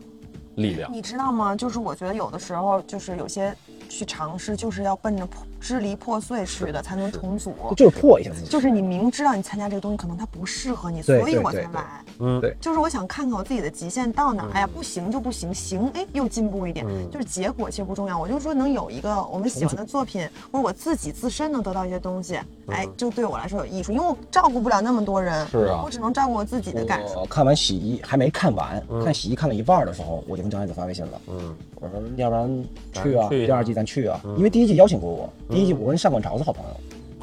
[0.55, 0.89] 力量。
[0.93, 1.53] 你知道吗？
[1.57, 3.53] 就是我觉得有的时候就是有些
[3.92, 7.54] 去尝试，就是要奔着破支离破碎去的，才能重组。
[7.76, 8.48] 就是破一下自己。
[8.48, 12.04] 就是你明知道你参加这个东西可能它不适合你，所以我才来。
[12.20, 16.86] 嗯对就是我想看看我自己的极限到哪儿，哎呀，不行就不行，行，哎，又进步一点。
[16.88, 27.26] 嗯就是结果其实不重要，我就说能有一个我们喜欢的作品，或者我自己自身能得到一些东西，哎，就对我来说有益处，因为我照顾不了那么多人，是啊我只能照顾我自己的感受。
[27.26, 31.22] 看完洗衣还没看完，看洗衣看了一半的时候，我就跟张艾子发微信了。
[31.28, 32.64] 嗯，我说要不然
[32.94, 36.70] 去啊，去第二季咱去啊，因为第一季邀请过我，第一季我跟上官潮是好朋友，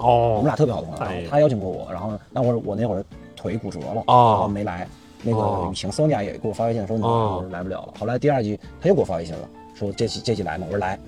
[0.04, 3.04] 哦我哦们，俩特别好的朋友，他邀请过我，然后那会儿我那会儿
[3.36, 4.86] 腿骨折了，哦然后没来。
[5.22, 7.94] 那哦个雨晴 Sonia 也给我发微信说你来不了了。
[7.98, 10.66] 后来第二季他又给我发微信了，说这季这季来吗？
[10.68, 10.98] 我说来。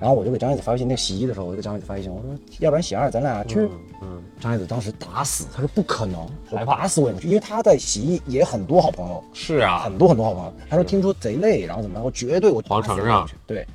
[0.00, 2.30] 然后我就给张叶子发微信，那个洗衣的时候，我就给张叶子发微信，我说
[2.60, 3.68] 要不然洗二咱俩去。
[4.00, 6.20] 嗯，张叶子当时打死，他说不可能，
[6.50, 10.52] 我害怕打死我也不去，因为他在洗衣也很多好朋友，是啊很，多很多好朋友。
[10.70, 13.66] 他说听说贼累，然后怎么样，我绝对我皇城上去，对。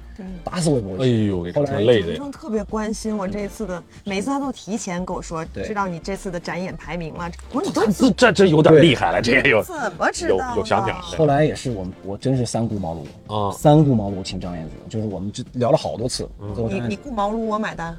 [0.44, 1.28] 打死我也不哎会去。
[1.28, 2.32] 呦，后来成累的。
[2.32, 7.32] 特别关心我这次的，每次他都提前跟我说，知道你这次的展演排名了。
[7.52, 10.58] 我说你都这这这有点厉害了，这也有怎么知道的？
[10.58, 13.34] 有想法后来也是我们，我真是三顾茅庐。
[13.34, 13.52] 啊。
[13.52, 16.30] 三顾茅庐请张燕子，就是我们这聊了好多次，
[16.70, 17.88] 你你顾茅庐，我买单。
[17.90, 17.98] 啊，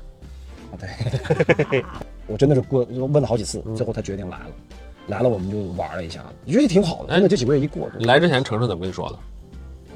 [0.79, 1.85] 对，
[2.27, 4.47] 我真的是过问了好几次，最后他决定来了，
[5.07, 9.19] 来了我们就玩了一下，我觉得也挺好的，真的这几个月一过，你来之前，程程怎么跟你说的？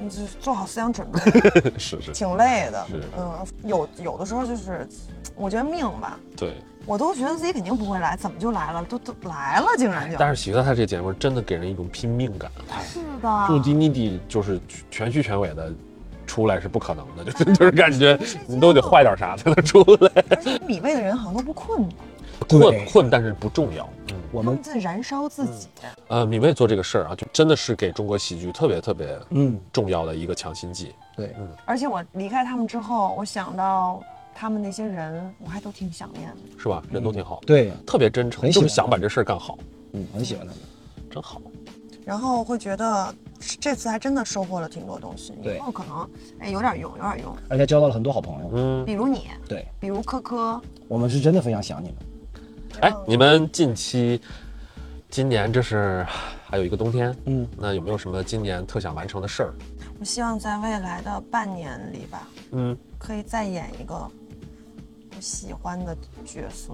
[0.01, 1.20] 你就做好思想准备，
[1.78, 3.03] 是是，挺累的是。
[3.16, 4.86] 嗯，有有的时候就是，
[5.34, 6.55] 我觉得命吧，对。
[6.86, 8.82] 我都觉得自己肯定不会来，怎么就来了？
[8.84, 10.16] 都都来了，竟然就。
[10.16, 12.51] 但是喜剧大赛这个节目真的给人一种拼命感，
[12.82, 14.59] 是的，驻迪尼迪就是
[14.90, 15.70] 全虚全伪的
[16.26, 20.11] 出来是不可能的，就 是就是感觉你都得坏点啥才能出来。
[20.30, 21.88] 而且米味的人好像都不困了，
[22.49, 23.86] 困困，但是不重要。
[24.11, 25.68] 嗯，我们在燃烧自己。
[26.08, 30.94] 呃，米未做这个事儿啊，就真的是给中国喜剧特别特别嗯重要的一个强心剂。
[31.16, 34.02] 对，而且我离开他们之后，我想到
[34.34, 36.36] 他们那些人，我还都挺想念的。
[36.58, 36.82] 是吧？
[36.90, 39.58] 人都挺好，对，特别真诚，很喜欢就是想把这事儿干好，
[39.92, 40.60] 嗯，很喜欢他们。
[41.10, 41.40] 真好。
[42.04, 43.14] 然后会觉得
[43.60, 46.08] 这次还真的收获了挺多东西，以后可能
[46.38, 47.36] 哎有点用，有点用。
[47.48, 48.50] 而且交到了很多好朋友。
[48.54, 51.96] 嗯，比如你，对，比如科科，我们是真的非常想你们。
[52.80, 54.20] 哎，你们近期
[55.10, 56.06] 今年这是
[56.46, 59.54] 还有一个冬天，嗯，那有没有什么今年特想完成的事儿？
[59.98, 66.72] 我希望在未来的半年里吧，嗯，可以再演一个我喜欢的角色，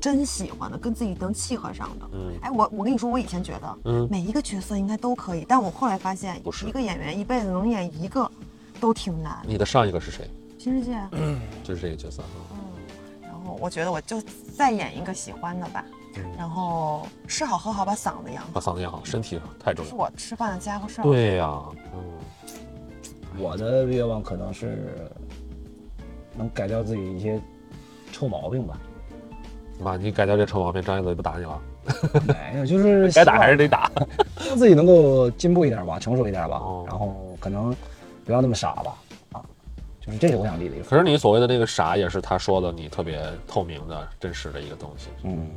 [0.00, 2.08] 真喜欢的，跟自己能契合上的。
[2.14, 8.28] 嗯哎，我我跟你说，我以前觉得，嗯每一个角色应该都可以，但我后来发现，不是一个演员一辈子能演一个
[8.80, 9.38] 都挺难。
[9.46, 10.28] 你的上一个是谁？
[10.58, 12.26] 新世界，嗯 就是这个角色啊。
[13.60, 14.22] 我觉得我就
[14.56, 15.84] 再演一个喜欢的吧，
[16.36, 19.94] 然后吃好喝好，把嗓子养好，把嗓子养好，身体太重要是。
[19.96, 21.04] 我吃饭的家伙事儿。
[21.04, 21.62] 对呀、
[21.94, 22.02] 嗯，
[23.38, 25.10] 我的愿望可能是
[26.36, 27.40] 能改掉自己一些
[28.12, 28.78] 臭毛病吧。
[29.80, 31.60] 妈，你改掉这臭毛病，张燕子就不打你了。
[32.26, 33.90] 没有，就是 该打还是得打。
[34.56, 37.74] 自己能够进步一点吧，成熟一点吧，哦然后可能
[38.24, 39.07] 不要那么傻吧，啊，
[40.08, 40.84] 就是这是我想立的一个。
[40.84, 45.08] 可是你所谓的那个傻，也是他说的你特别透明的、真实的一个东西。
[45.22, 45.48] 嗯，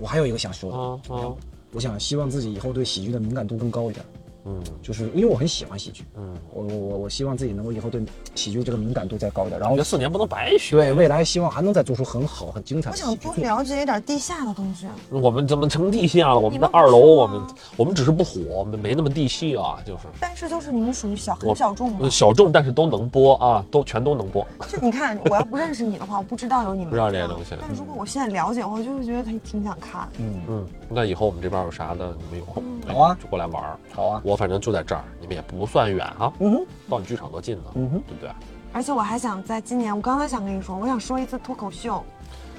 [0.00, 1.32] 我还有一个想说的，啊啊，
[1.72, 4.04] 我想希望自己以后对喜剧的敏感度更高一点，
[4.48, 8.02] 嗯就是因为我很喜欢喜剧，嗯，我我我我希望自己能够以后对
[8.34, 10.76] 喜剧这个敏感度再高一点，然后这四年不能白学。
[10.78, 13.44] 对未来希望还能再做出很好很精彩我想的喜剧作品。
[13.44, 14.86] 多了解一点地下的东西。
[15.10, 16.38] 我们怎么成地下了？
[16.38, 17.42] 我们的二楼，我们
[17.76, 24.46] 我们只是不火，我们没那么地气啊，就是但是就是你们属于小很小众小众，但是都能播啊，都全都能播。
[24.68, 30.08] 就你看，我要不认识你的话，我不知道有你们，不知道这些东西但如果我现在了解，我就会觉得他挺想看。
[30.18, 33.78] 嗯，嗯，那以后我们这边有啥的，你们有空哎好啊就过来玩儿。
[33.92, 38.30] 好啊，我反正就在这儿，你们也不算远啊，嗯哼，到你剧场多近呢，嗯哼，对不对？
[38.72, 42.02] 而且我还想在今年，我刚才想跟你说，我想说一次脱口秀。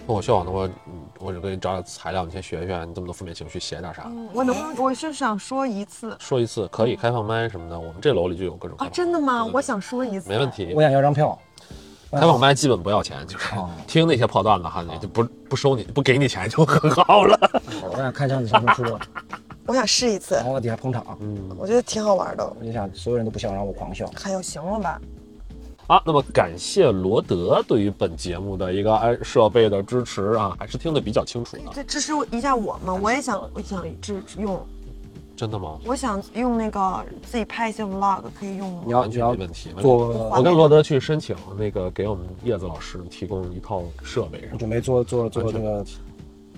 [0.05, 4.03] 脱口秀，那我嗯我就给你找点材料，你先学学，你这么多负面情绪，写点啥？
[4.07, 4.75] 嗯，我能不能？
[4.83, 9.45] 我是想说一次说一次可以开放麦什么的，我们这楼里就有各种啊，真的吗？
[9.45, 10.49] 我想说一次，没问。
[10.51, 10.81] 题我。
[10.81, 11.37] 想要张票。
[12.11, 17.39] 开放麦基本不要钱，就是哦 听那些破段子哈，你就不不收你不给你钱就很好了。
[17.87, 18.99] 我想看下你什么说，
[19.69, 22.53] 我想试一次然，后在底下捧场，嗯，我觉得挺好玩的。
[22.59, 24.09] 我就想所有人都不笑，然后我狂笑。
[24.15, 24.99] 还有行了吧？
[25.85, 31.63] 好，那么感谢罗德对于本节目的一个哎设备的支持啊，还是听得比较清楚的。
[31.71, 34.59] 这支持一下我嘛，我也想，我想支用，
[35.37, 35.77] 真的吗？
[35.85, 39.69] 我想用那个自己拍一些 vlog，可以用吗你要完全你要没问题。
[39.79, 44.57] 做，我跟罗德去申请那个给我们叶子老师提供一套设备我。
[44.57, 45.85] 准备做做做这个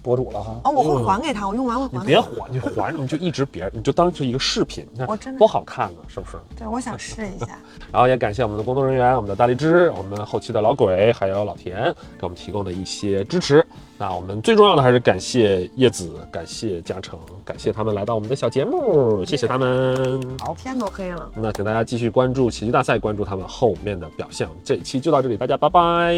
[0.02, 0.60] 博主了哈。
[0.64, 2.22] 哦，我会还给他，我用完会你还给他。
[2.22, 6.38] 别还，你还你就一直别，你就当是一个视频，你看我真的多好看呢，是不是？
[6.58, 7.58] 对，我想试一下。
[7.92, 11.84] 然后也感谢我们的工作人员，我们的大荔枝，我们后期的老鬼，还有老田
[12.18, 13.66] 给我们提供的一些支持。
[13.98, 20.20] 那我们最重要的还是感谢叶子，感谢嘉诚，感谢他们来到我们的小节目，谢谢他们。
[20.40, 21.30] 好，天都黑了。
[21.36, 24.48] 那请大家继续关注喜剧大赛，关注他们后面的表现。
[24.64, 26.16] 这一期就到这里，大家拜拜。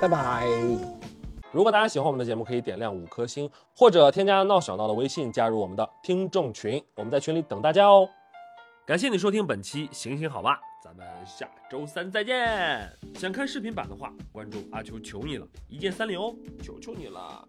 [0.00, 1.03] 拜拜。
[1.54, 8.08] 如果大家喜欢我们的节目，可以点亮五颗星，或者添加闹小闹的微信，加入我们的听众群，我们在群里等大家哦。
[8.84, 12.90] 感谢你收听本期《行行好吧》，咱们下周三再见。
[13.14, 17.46] 想看视频版的话，关注阿秋求你了，一键三连哦，求求你了。